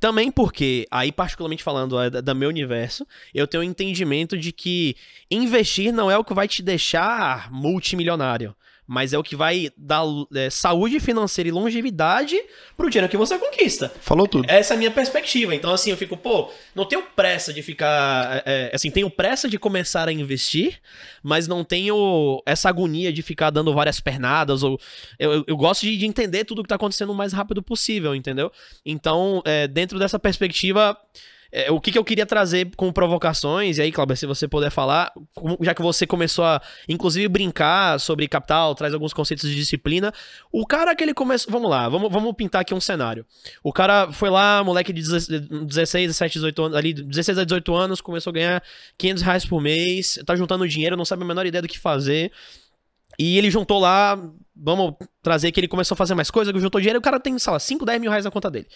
[0.00, 4.96] Também porque, aí particularmente falando é, da, meu universo, eu tenho um entendimento de que
[5.30, 8.54] investir não é o que vai te deixar multimilionário,
[8.92, 10.02] mas é o que vai dar
[10.34, 12.38] é, saúde financeira e longevidade
[12.76, 13.90] pro dinheiro que você conquista.
[14.02, 14.44] Falou tudo.
[14.50, 15.54] Essa é a minha perspectiva.
[15.54, 18.42] Então, assim, eu fico, pô, não tenho pressa de ficar.
[18.44, 20.78] é, é, assim, tenho pressa de começar a investir,
[21.22, 24.62] mas não tenho essa agonia de ficar dando várias pernadas.
[24.62, 24.78] Ou,
[25.18, 28.14] eu, eu- eu gosto de, de entender tudo que tá acontecendo o mais rápido possível,
[28.14, 28.52] entendeu?
[28.84, 30.98] Então, é, dentro dessa perspectiva.
[31.52, 34.70] É, o que, que eu queria trazer com provocações, e aí, Cláudio, se você puder
[34.70, 35.12] falar,
[35.60, 40.14] já que você começou a, inclusive, brincar sobre capital, traz alguns conceitos de disciplina.
[40.50, 41.52] O cara que ele começou.
[41.52, 43.26] Vamos lá, vamos, vamos pintar aqui um cenário.
[43.62, 48.00] O cara foi lá, moleque de 16, 17, 18 anos, ali, 16 a 18 anos,
[48.00, 48.62] começou a ganhar
[48.96, 52.32] 500 reais por mês, tá juntando dinheiro, não sabe a menor ideia do que fazer.
[53.18, 54.18] E ele juntou lá,
[54.54, 57.52] vamos trazer que ele começou a fazer mais coisa, juntou dinheiro, o cara tem, sei
[57.52, 58.66] lá, 5, 10 mil reais na conta dele.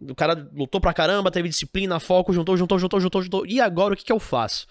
[0.00, 3.46] O cara lutou pra caramba, teve disciplina, foco, juntou, juntou, juntou, juntou, juntou.
[3.46, 4.66] E agora o que, que eu faço?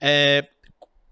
[0.00, 0.46] É,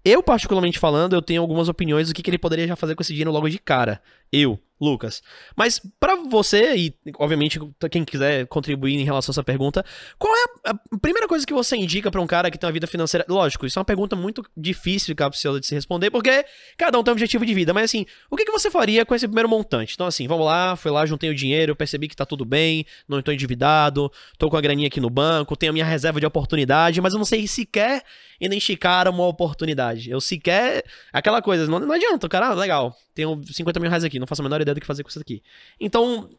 [0.05, 3.01] eu, particularmente falando, eu tenho algumas opiniões do que, que ele poderia já fazer com
[3.01, 4.01] esse dinheiro logo de cara.
[4.31, 5.23] Eu, Lucas.
[5.55, 7.59] Mas pra você, e obviamente
[7.89, 9.83] quem quiser contribuir em relação a essa pergunta,
[10.17, 12.87] qual é a primeira coisa que você indica pra um cara que tem uma vida
[12.87, 13.25] financeira?
[13.29, 16.45] Lógico, isso é uma pergunta muito difícil capciosa de se responder, porque
[16.77, 17.73] cada um tem um objetivo de vida.
[17.73, 19.93] Mas assim, o que, que você faria com esse primeiro montante?
[19.95, 23.19] Então, assim, vamos lá, fui lá, juntei o dinheiro, percebi que tá tudo bem, não
[23.19, 26.99] estou endividado, tô com a graninha aqui no banco, tenho a minha reserva de oportunidade,
[27.01, 28.03] mas eu não sei sequer
[28.39, 30.09] identificar uma oportunidade.
[30.09, 30.83] Eu sequer.
[31.11, 34.43] Aquela coisa, não, adianta, cara, ah, legal, tenho 50 mil reais aqui, não faço a
[34.43, 35.41] menor ideia do que fazer com isso aqui.
[35.79, 36.29] Então,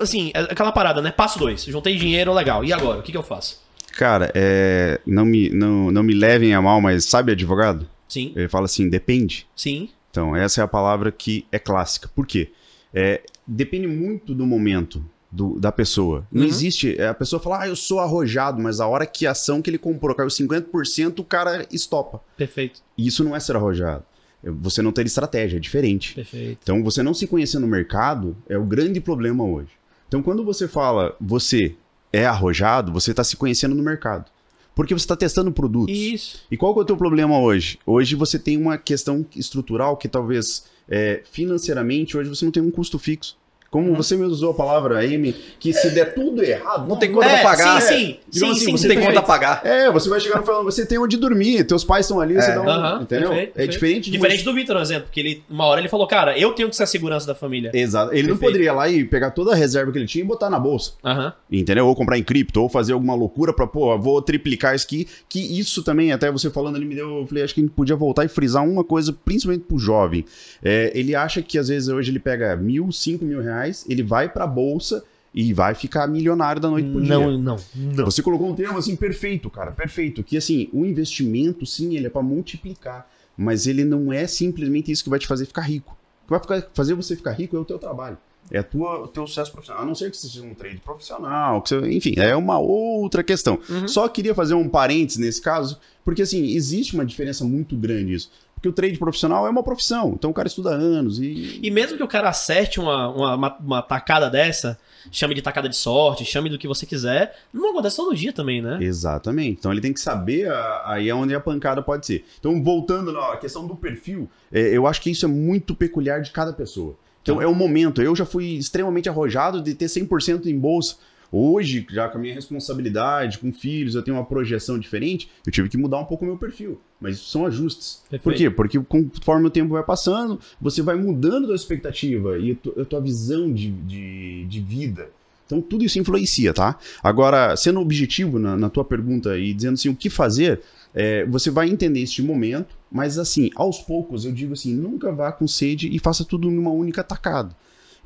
[0.00, 1.10] assim, é aquela parada, né?
[1.10, 2.64] Passo dois, juntei dinheiro, legal.
[2.64, 3.00] E agora?
[3.00, 3.60] O que, que eu faço?
[3.96, 7.88] Cara, é, não, me, não, não me levem a mal, mas sabe advogado?
[8.08, 9.46] Sim, Ele fala assim, depende.
[9.54, 9.90] sim.
[10.10, 12.08] Então, essa é a palavra que é clássica.
[12.14, 12.50] Por quê?
[12.92, 16.26] É, depende muito do momento do- da pessoa.
[16.32, 16.48] Não Uhum.
[16.48, 17.00] existe.
[17.00, 19.70] é, A pessoa fala, ah, eu sou arrojado, mas a hora que a ação que
[19.70, 22.20] ele comprou caiu 50%, o cara estopa.
[22.36, 24.02] Perfeito, E isso não é ser arrojado.
[24.42, 26.14] Você não ter estratégia, é diferente.
[26.14, 26.58] perfeito.
[26.62, 29.70] Então, você não se conhecer no mercado é o grande problema hoje.
[30.08, 31.74] Então, quando você fala você
[32.12, 34.30] é arrojado, você está se conhecendo no mercado.
[34.74, 35.96] Porque você está testando produtos.
[35.96, 36.40] Isso.
[36.50, 37.78] E qual é o teu problema hoje?
[37.84, 42.70] Hoje você tem uma questão estrutural que talvez é, financeiramente hoje você não tem um
[42.70, 43.36] custo fixo.
[43.70, 47.26] Como você mesmo usou a palavra, Amy, que se der tudo errado, Não tem conta
[47.26, 47.80] É, pra pagar.
[47.80, 48.16] Sim, sim.
[48.28, 49.06] Digamos sim, assim, sim, você Não tem perfeito.
[49.06, 49.60] conta a pagar.
[49.64, 52.50] É, você vai chegar no falando, você tem onde dormir, teus pais estão ali, você
[52.50, 52.54] É.
[52.54, 52.68] dá um.
[52.68, 53.28] Aham, entendeu?
[53.28, 53.70] perfeito, é perfeito.
[53.72, 56.52] diferente de Diferente do Vitor, por exemplo, que ele, uma hora ele falou, cara, eu
[56.52, 57.70] tenho que ser a segurança da família.
[57.72, 58.12] Exato.
[58.12, 58.40] Ele não Perfeito.
[58.52, 60.94] poderia ir lá e pegar toda a reserva que ele tinha e botar na bolsa.
[61.04, 61.32] Aham.
[61.50, 61.86] Entendeu?
[61.86, 65.06] Ou comprar em cripto, ou fazer alguma loucura pra, pô, vou triplicar isso aqui.
[65.28, 67.20] Que isso também, até você falando ali, me deu.
[67.20, 70.24] Eu falei, acho que a gente podia voltar e frisar uma coisa, principalmente pro jovem.
[70.60, 74.28] É, ele acha que às vezes hoje ele pega mil, cinco mil reais, ele vai
[74.28, 77.14] pra bolsa e vai ficar milionário da noite pro dia.
[77.14, 78.04] Não, não, não.
[78.06, 80.22] Você colocou um termo assim perfeito, cara, perfeito.
[80.24, 83.08] Que assim, o investimento, sim, ele é pra multiplicar.
[83.36, 85.96] Mas ele não é simplesmente isso que vai te fazer ficar rico.
[86.22, 88.18] O que vai ficar- fazer você ficar rico é o teu trabalho.
[88.50, 89.82] É a tua, o teu sucesso profissional.
[89.84, 93.22] A não ser que você seja um trade profissional, que você- enfim, é uma outra
[93.22, 93.58] questão.
[93.68, 93.86] Uhum.
[93.88, 98.30] Só queria fazer um parênteses nesse caso, porque assim, existe uma diferença muito grande isso.
[98.60, 101.60] Porque o trade profissional é uma profissão, então o cara estuda anos e.
[101.62, 104.78] E mesmo que o cara acerte uma, uma, uma, tacada dessa,
[105.10, 108.60] chame de tacada de sorte, chame do que você quiser, não acontece todo dia também,
[108.60, 108.76] né?
[108.82, 109.56] Exatamente.
[109.60, 112.22] Então ele tem que saber a- aí é onde a pancada pode ser.
[112.38, 116.30] Então, voltando na questão do perfil, é, eu acho que isso é muito peculiar de
[116.30, 116.94] cada pessoa.
[117.22, 118.02] Então é o momento.
[118.02, 120.96] Eu já fui extremamente arrojado de ter 100% em bolsa.
[121.32, 125.68] Hoje, já com a minha responsabilidade, com filhos, eu tenho uma projeção diferente, eu tive
[125.68, 126.80] que mudar um pouco o meu perfil.
[127.00, 128.02] Mas são ajustes.
[128.04, 128.38] Por Perfeito.
[128.38, 128.50] quê?
[128.50, 133.00] Porque conforme o tempo vai passando, você vai mudando a tua expectativa e a tua
[133.00, 135.08] visão de, de, de vida.
[135.46, 136.78] Então tudo isso influencia, tá?
[137.02, 140.60] Agora, sendo objetivo na, na tua pergunta e dizendo assim, o que fazer,
[140.94, 145.32] é, você vai entender este momento, mas assim, aos poucos, eu digo assim, nunca vá
[145.32, 147.56] com sede e faça tudo numa única tacada.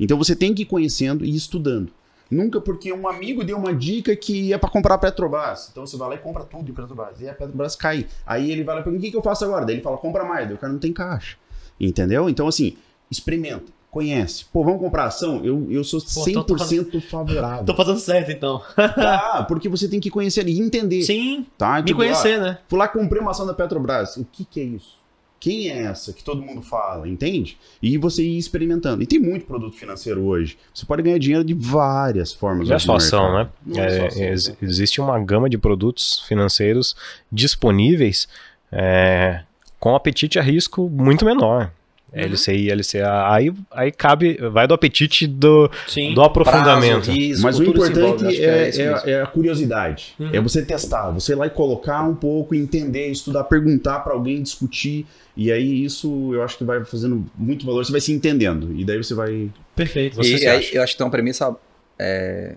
[0.00, 1.92] Então você tem que ir conhecendo e estudando.
[2.34, 5.68] Nunca porque um amigo deu uma dica que é para comprar a Petrobras.
[5.70, 7.20] Então você vai lá e compra tudo de Petrobras.
[7.20, 8.06] E a Petrobras cai.
[8.26, 9.64] Aí ele vai lá e pergunta: o que, que eu faço agora?
[9.64, 10.46] Daí ele fala: compra mais.
[10.46, 11.36] Daí o cara não tem caixa.
[11.78, 12.28] Entendeu?
[12.28, 12.76] Então, assim,
[13.10, 14.44] experimenta, conhece.
[14.52, 15.44] Pô, vamos comprar ação?
[15.44, 17.64] Eu, eu sou Pô, então tô 100% favorável.
[17.66, 18.60] Tô fazendo certo, então.
[18.76, 21.02] Ah, porque você tem que conhecer e entender.
[21.02, 21.76] Sim, Tá?
[21.76, 22.58] me Tipo, conhecer, ah, né?
[22.68, 24.16] Fui lá comprei uma ação da Petrobras.
[24.16, 25.03] O que, que é isso?
[25.44, 27.58] Quem é essa que todo mundo fala, entende?
[27.82, 29.02] E você ir experimentando.
[29.02, 30.56] E tem muito produto financeiro hoje.
[30.72, 32.66] Você pode ganhar dinheiro de várias formas.
[32.66, 33.48] Não é só ação, né?
[33.76, 36.96] é É, ex- existe uma gama de produtos financeiros
[37.30, 38.26] disponíveis
[38.72, 39.42] é,
[39.78, 41.70] com apetite a risco muito menor.
[42.16, 42.22] Uhum.
[42.22, 46.14] LCI, LCA, aí, aí cabe, vai do apetite do, Sim.
[46.14, 47.04] do aprofundamento.
[47.06, 49.08] Prazo, risco, Mas o importante é, é- mesmo.
[49.10, 50.14] é a curiosidade.
[50.20, 50.30] Uhum.
[50.32, 54.42] É você testar, você ir lá e colocar um pouco, entender, estudar, perguntar pra alguém,
[54.42, 55.06] discutir.
[55.36, 57.84] E aí isso eu acho que vai fazendo muito valor.
[57.84, 58.72] Você vai se entendendo.
[58.72, 59.50] E daí você vai.
[59.74, 60.14] Perfeito.
[60.16, 61.56] Você e aí, eu acho que tem uma premissa
[61.98, 62.54] é,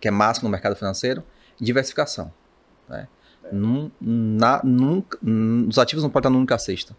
[0.00, 1.22] que é máxima no mercado financeiro,
[1.60, 2.32] diversificação.
[2.88, 3.08] Né?
[3.52, 6.96] Num- na- nunca- hum, os ativos não podem estar numa única cesta,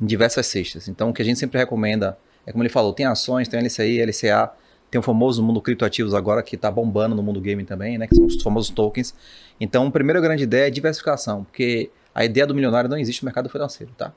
[0.00, 0.88] em diversas cestas.
[0.88, 4.02] Então, o que a gente sempre recomenda é como ele falou, tem ações, tem LCI,
[4.02, 4.52] LCA,
[4.90, 8.06] tem o famoso mundo criptoativos agora que está bombando no mundo gaming também, né?
[8.06, 9.14] Que são os famosos tokens.
[9.60, 13.26] Então, a primeira grande ideia é diversificação, porque a ideia do milionário não existe no
[13.26, 14.12] mercado financeiro, tá?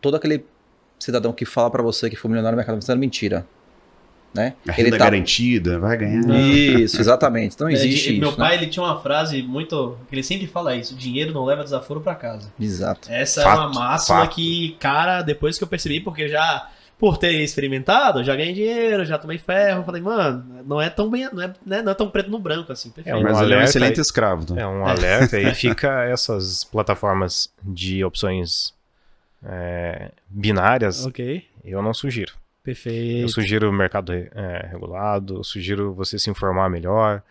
[0.00, 0.44] Todo aquele
[0.98, 3.46] cidadão que fala para você que foi milionário no mercado financeiro é mentira.
[4.32, 4.54] Né?
[4.68, 6.20] A renda tá- garantida, vai ganhar.
[6.30, 7.54] Isso, exatamente.
[7.56, 8.38] Então É, existe meu isso.
[8.38, 8.46] né?
[8.46, 9.98] pai, ele tinha uma frase muito.
[10.12, 12.52] ele sempre fala isso: dinheiro não leva desaforo pra casa.
[12.60, 13.10] Exato.
[13.10, 14.34] Essa é Fato, uma máxima fato.
[14.36, 16.68] que, cara, depois que eu percebi, porque já.
[16.96, 19.82] Por ter experimentado, já ganhei dinheiro, já tomei ferro.
[19.84, 21.26] Falei, mano, não é tão bem.
[21.32, 22.90] Não é, né, não é tão preto no branco assim.
[22.90, 23.16] Perfeito.
[23.18, 24.00] um Mas ele é um alerta excelente aí.
[24.02, 24.44] escravo.
[24.54, 24.60] Tá?
[24.60, 28.74] É um alerta e fica essas plataformas de opções
[29.42, 31.42] é, binárias, Ok.
[31.64, 32.32] eu não sugiro.
[32.60, 33.28] Eu Perfeito.
[33.30, 37.22] sugiro o mercado é, regulado, eu sugiro você se informar melhor.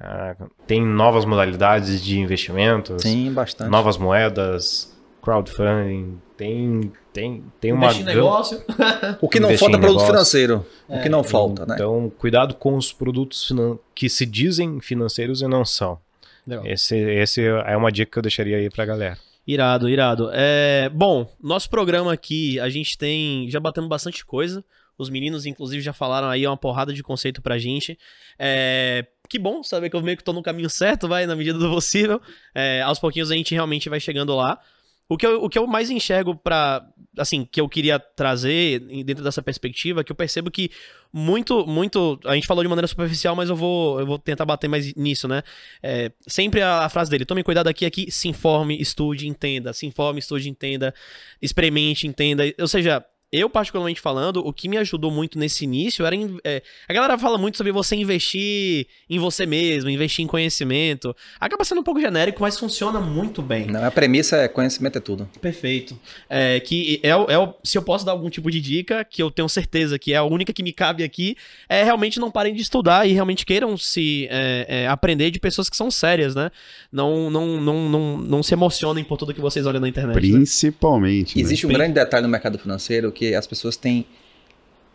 [0.00, 0.34] é,
[0.66, 3.70] tem novas modalidades de investimentos, Sim, bastante.
[3.70, 8.62] novas moedas, crowdfunding, tem, tem, tem uma Investir negócio.
[9.20, 10.66] O que não investir falta é produto financeiro.
[10.88, 11.74] É, o que não falta, né?
[11.74, 13.52] Então, cuidado com os produtos
[13.94, 15.98] que se dizem financeiros e não são.
[16.46, 16.64] Legal.
[16.66, 19.18] Esse, esse é uma dica que eu deixaria aí pra galera.
[19.48, 20.28] Irado, irado.
[20.30, 23.48] É, bom, nosso programa aqui, a gente tem.
[23.48, 24.62] Já batemos bastante coisa.
[24.98, 27.98] Os meninos, inclusive, já falaram aí uma porrada de conceito pra gente.
[28.38, 31.58] É, que bom saber que eu meio que tô no caminho certo, vai, na medida
[31.58, 32.20] do possível.
[32.54, 34.60] É, aos pouquinhos a gente realmente vai chegando lá.
[35.08, 36.86] O que eu, o que eu mais enxergo pra.
[37.16, 40.70] Assim, que eu queria trazer dentro dessa perspectiva, que eu percebo que
[41.12, 42.20] muito, muito.
[42.24, 45.26] A gente falou de maneira superficial, mas eu vou, eu vou tentar bater mais nisso,
[45.26, 45.42] né?
[45.82, 49.72] É, sempre a, a frase dele: tome cuidado aqui, aqui, se informe, estude, entenda.
[49.72, 50.94] Se informe, estude, entenda.
[51.40, 52.44] Experimente, entenda.
[52.60, 56.16] Ou seja, eu, particularmente falando, o que me ajudou muito nesse início era.
[56.44, 61.14] é, a galera fala muito sobre você investir em você mesmo, investir em conhecimento.
[61.38, 63.66] Acaba sendo um pouco genérico, mas funciona muito bem.
[63.66, 65.28] Não, a premissa é conhecimento é tudo.
[65.42, 65.98] Perfeito.
[66.28, 69.30] É, que é, o- é se eu posso dar algum tipo de dica, que eu
[69.30, 71.36] tenho certeza que é a única que me cabe aqui,
[71.68, 75.68] é realmente não parem de estudar e realmente queiram se é, é, aprender de pessoas
[75.68, 76.50] que são sérias, né?
[76.90, 80.14] Não, não, não, não, não se emocionem por tudo que vocês olham na internet.
[80.14, 80.20] né?
[80.20, 81.36] Principalmente.
[81.36, 81.42] né?
[81.42, 84.06] Existe um grande detalhe no mercado financeiro que as pessoas têm,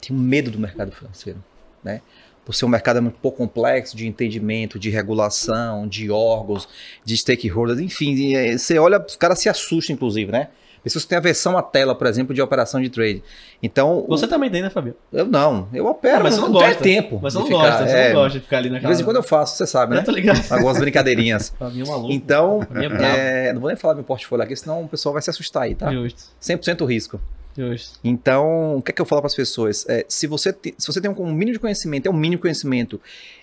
[0.01, 1.43] têm medo do mercado financeiro,
[1.83, 2.01] né?
[2.45, 6.67] Por ser um mercado muito pouco complexo de entendimento, de regulação, de órgãos,
[7.05, 10.49] de stakeholders, enfim, eh, você olha, os caras se assustam, inclusive, né?
[10.83, 13.23] Pessoas que têm aversão à tela, por exemplo, de operação de trade.
[13.61, 14.93] Então, Você também tem, né, Fabio?
[15.13, 17.19] eu não, eu opero, Ah, mas você não, não tempo.
[17.23, 18.89] Mas de não ficar, gosta, você é, não gosta de ficar ali De naquela...
[18.89, 20.03] vez em quando eu faço, você sabe, Eu né?
[20.03, 20.45] tô ligado.
[20.51, 21.53] Algumas brincadeirinhas.
[21.57, 22.11] Fabinho é maluco.
[22.11, 25.29] Então, é é, não vou nem falar meu portfólio aqui, senão o pessoal vai se
[25.29, 25.89] assustar aí, tá?
[25.89, 27.21] Justo, 100% risco.
[27.55, 27.99] Justo.
[28.03, 29.85] Então, o que é que eu falo para as pessoas?
[29.87, 32.41] É, se, você te- se você tem um mínimo de conhecimento, é um mínimo de
[32.41, 32.99] conhecimento,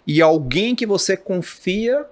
[0.07, 2.07] e alguém que você confia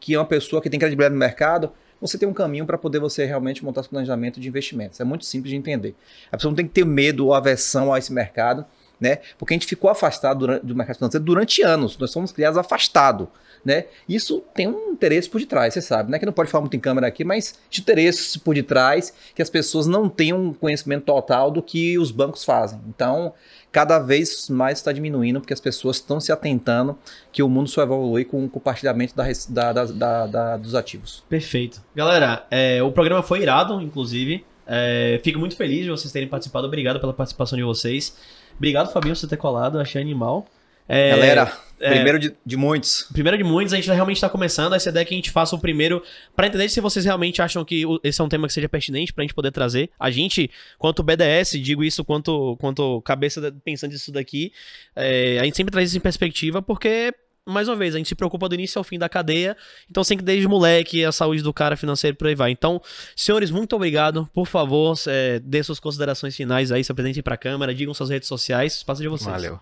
[0.00, 2.98] que é uma pessoa que tem credibilidade no mercado, você tem um caminho para poder
[2.98, 5.00] você realmente montar seu planejamento de investimentos.
[5.00, 5.94] É muito simples de entender.
[6.30, 8.66] A pessoa não tem que ter medo ou aversão a esse mercado,
[9.00, 9.18] né?
[9.38, 11.96] Porque a gente ficou afastado durante- do mercado financeiro durante anos.
[11.98, 13.26] Nós somos criados afastados,
[13.64, 13.86] né?
[14.08, 16.18] Isso tem um interesse por detrás, você sabe, né?
[16.18, 19.50] Que não pode falar muito em câmera aqui, mas de interesse por detrás que as
[19.50, 22.80] pessoas não tenham um conhecimento total do que os bancos fazem.
[22.88, 23.32] Então,
[23.72, 26.96] cada vez mais está diminuindo porque as pessoas estão se atentando
[27.32, 31.24] que o mundo só evolui com o compartilhamento da- da- da- dos ativos.
[31.28, 31.82] Perfeito.
[31.94, 34.44] Galera, é, o programa foi irado, inclusive.
[34.66, 36.66] É, fico muito feliz de vocês terem participado.
[36.66, 38.16] Obrigado pela participação de vocês.
[38.56, 39.78] Obrigado, Fabinho, por você ter colado.
[39.78, 40.46] Achei animal.
[40.86, 41.90] É, Galera, é.
[41.90, 43.06] primeiro de, de muitos.
[43.12, 44.74] Primeiro de muitos, a gente realmente está começando.
[44.74, 46.02] Essa ideia é que a gente faça o primeiro
[46.36, 49.22] para entender se vocês realmente acham que esse é um tema que seja pertinente pra
[49.22, 49.90] gente poder trazer.
[49.98, 54.52] A gente, quanto BDS, digo isso quanto, quanto cabeça pensando nisso daqui,
[54.94, 57.14] é, a gente sempre traz isso em perspectiva porque.
[57.46, 59.54] Mais uma vez, a gente se preocupa do início ao fim da cadeia.
[59.90, 62.50] Então, sempre desde moleque, a saúde do cara financeiro por aí vai.
[62.50, 62.80] Então,
[63.14, 64.28] senhores, muito obrigado.
[64.32, 68.28] Por favor, é, dê suas considerações finais aí, se apresentem pra câmera, digam suas redes
[68.28, 68.76] sociais.
[68.76, 69.30] Espaço de vocês.
[69.30, 69.60] Valeu.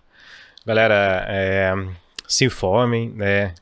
[0.65, 1.73] Galera, é,
[2.25, 3.53] se informem, né?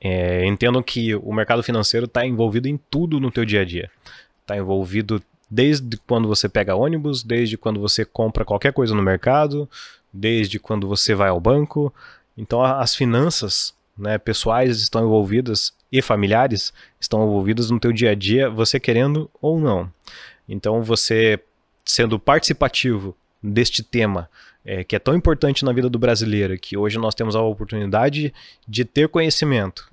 [0.00, 3.90] É, entendam que o mercado financeiro está envolvido em tudo no teu dia a dia.
[4.40, 9.68] Está envolvido desde quando você pega ônibus, desde quando você compra qualquer coisa no mercado,
[10.10, 11.92] desde quando você vai ao banco.
[12.40, 18.14] Então as finanças né, pessoais estão envolvidas e familiares estão envolvidas no teu dia a
[18.14, 19.92] dia, você querendo ou não.
[20.48, 21.38] Então você
[21.84, 24.28] sendo participativo deste tema
[24.64, 28.32] é, que é tão importante na vida do brasileiro, que hoje nós temos a oportunidade
[28.66, 29.90] de ter conhecimento.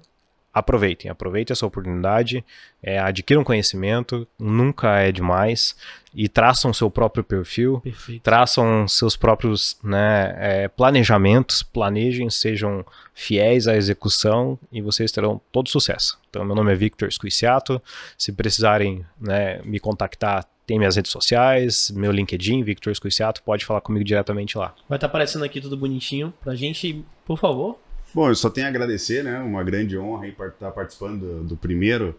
[0.58, 2.44] Aproveitem, aproveitem essa oportunidade,
[2.82, 5.76] é, adquiram conhecimento, nunca é demais,
[6.16, 8.24] e traçam seu próprio perfil, Perfeito.
[8.24, 12.84] traçam seus próprios né, é, planejamentos, planejem, sejam
[13.14, 16.18] fiéis à execução e vocês terão todo sucesso.
[16.28, 17.80] Então, meu nome é Victor Squiciato.
[18.18, 23.82] Se precisarem né, me contactar, tem minhas redes sociais, meu LinkedIn, Victor Squiciato, pode falar
[23.82, 24.74] comigo diretamente lá.
[24.90, 27.80] Vai estar aparecendo aqui tudo bonitinho pra gente, por favor.
[28.18, 29.38] Bom, eu só tenho a agradecer, né?
[29.38, 32.16] Uma grande honra estar participando do, do primeiro.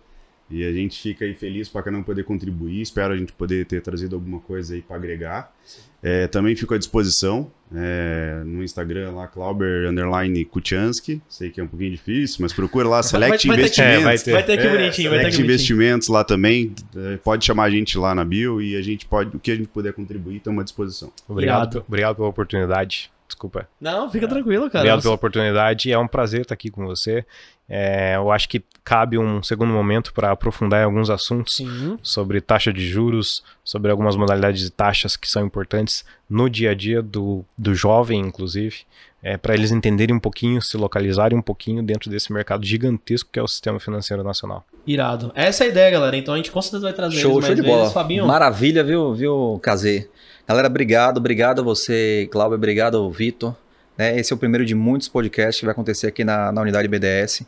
[0.49, 2.81] E a gente fica aí feliz para não poder contribuir.
[2.81, 5.53] Espero a gente poder ter trazido alguma coisa aí para agregar.
[6.01, 11.21] É, também fico à disposição é, no Instagram lá, Clauber underline Kuchansky.
[11.29, 13.59] Sei que é um pouquinho difícil, mas procura lá, Select vai.
[13.59, 13.99] Investimentos.
[13.99, 14.31] É, vai ter.
[14.31, 15.43] Vai ter aqui É, bonitinho, vai ter Select aqui.
[15.43, 16.77] Investimentos lá também.
[16.95, 19.57] É, pode chamar a gente lá na bio e a gente pode, o que a
[19.57, 21.13] gente puder contribuir, estamos à disposição.
[21.27, 23.11] Obrigado, obrigado pela oportunidade.
[23.29, 23.69] Desculpa.
[23.79, 24.79] Não, fica tranquilo, cara.
[24.81, 25.93] Obrigado pela oportunidade.
[25.93, 27.25] É um prazer estar aqui com você.
[27.69, 31.99] É, eu acho que cabe um segundo momento para aprofundar em alguns assuntos Sim.
[32.03, 36.75] sobre taxa de juros, sobre algumas modalidades de taxas que são importantes no dia a
[36.75, 38.87] dia do, do jovem, inclusive,
[39.23, 43.39] é, para eles entenderem um pouquinho, se localizarem um pouquinho dentro desse mercado gigantesco que
[43.39, 44.65] é o sistema financeiro nacional.
[44.87, 45.31] Irado.
[45.35, 46.17] Essa é a ideia, galera.
[46.17, 47.81] Então a gente com certeza vai trazer Show, eles show mais de bola.
[47.81, 47.93] vezes.
[47.93, 50.09] Fabinho, Maravilha, viu, viu, Kazê?
[50.49, 53.55] Galera, obrigado, obrigado a você, Cláudio, obrigado, Vitor.
[53.99, 56.89] Né, esse é o primeiro de muitos podcasts que vai acontecer aqui na, na unidade
[56.89, 57.43] BDS.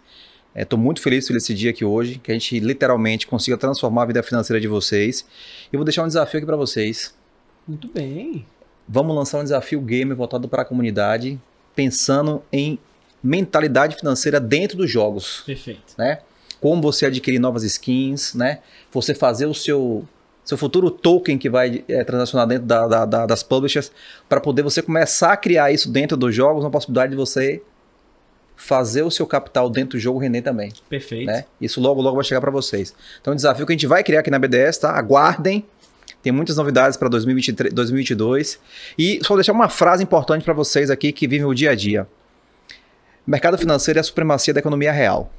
[0.55, 4.05] Estou muito feliz por esse dia aqui hoje, que a gente literalmente consiga transformar a
[4.05, 5.25] vida financeira de vocês.
[5.73, 7.15] E vou deixar um desafio aqui para vocês.
[7.67, 8.45] muito bem.
[8.87, 11.41] Vamos lançar um desafio game voltado para a comunidade,
[11.75, 12.79] pensando em
[13.23, 15.95] mentalidade financeira dentro dos jogos Perfeito.
[15.97, 16.19] né?
[16.61, 18.59] Como você adquirir novas skins, né?
[18.93, 20.07] Você fazer o seu
[20.45, 23.93] seu futuro token que vai é, transacionar dentro da- da- da- das publishers
[24.29, 27.63] para poder você começar a criar isso dentro dos jogos, uma possibilidade de você
[28.57, 31.27] fazer o seu capital dentro do jogo render também, Perfeito.
[31.27, 31.45] né?
[31.61, 32.95] Isso logo logo vai chegar para vocês.
[33.21, 34.91] Então, é um desafio que a gente vai criar aqui na BDS, tá?
[34.91, 35.65] Aguardem.
[36.23, 38.59] Tem muitas novidades para 2023, 2022.
[38.99, 41.75] E só vou deixar uma frase importante para vocês aqui que vivem o dia a
[41.75, 42.07] dia.
[43.27, 45.33] Mercado financeiro é a supremacia da economia real.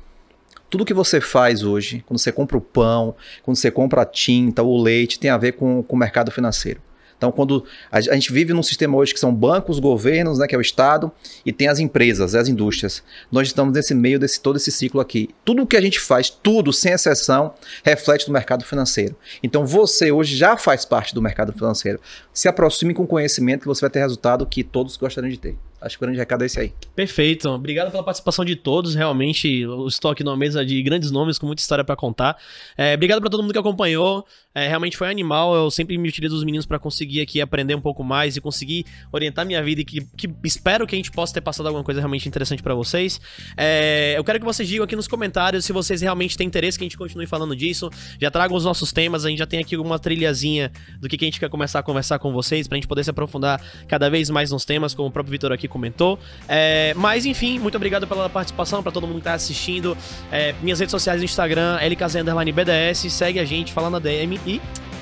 [0.72, 3.14] Tudo que você faz hoje, quando você compra o pão,
[3.44, 6.82] quando você compra a tinta, o leite, tem a ver com, com o mercado financeiro.
[7.18, 10.56] Então, quando a, a gente vive num sistema hoje que são bancos, governos, né, que
[10.56, 11.12] é o Estado,
[11.46, 13.04] e tem as empresas, as indústrias.
[13.30, 15.30] Nós estamos nesse meio desse todo esse ciclo aqui.
[15.44, 17.54] Tudo que a gente faz, tudo, sem exceção,
[17.84, 19.18] reflete no mercado financeiro.
[19.44, 22.00] Então, você hoje já faz parte do mercado financeiro.
[22.34, 25.58] Se aproxime com conhecimento que você vai ter resultado que todos gostariam de ter.
[25.82, 26.74] Acho que o grande recado é esse aí.
[26.96, 27.50] Perfeito.
[27.50, 28.94] Obrigado pela participação de todos.
[28.94, 32.38] Realmente, eu estou aqui numa mesa de grandes nomes com muita história pra contar.
[32.78, 34.24] É, obrigado pra todo mundo que acompanhou.
[34.54, 35.56] É, realmente foi animal.
[35.56, 38.86] Eu sempre me utilizo dos meninos pra conseguir aqui aprender um pouco mais e conseguir
[39.12, 42.00] orientar minha vida e que, que espero que a gente possa ter passado alguma coisa
[42.00, 43.20] realmente interessante pra vocês.
[43.58, 46.84] É, eu quero que vocês digam aqui nos comentários se vocês realmente têm interesse que
[46.84, 47.90] a gente continue falando disso.
[48.22, 49.26] Já tragam os nossos temas.
[49.26, 51.84] A gente já tem aqui uma trilhazinha do que, que a gente quer começar a
[51.84, 55.12] conversar com vocês pra gente poder se aprofundar cada vez mais nos temas, como o
[55.12, 56.20] próprio Vitor aqui comentou.
[56.48, 59.98] É, mas enfim, muito obrigado pela participação, pra todo mundo que tá assistindo.
[60.32, 64.62] É, minhas redes sociais Instagram, LKZ_BDS, segue a gente, fala na DM e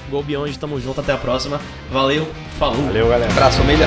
[0.09, 1.59] Go Beyond, tamo junto, até a próxima.
[1.91, 2.83] Valeu, falou!
[2.87, 3.31] Valeu, galera.
[3.31, 3.85] Abraço, família.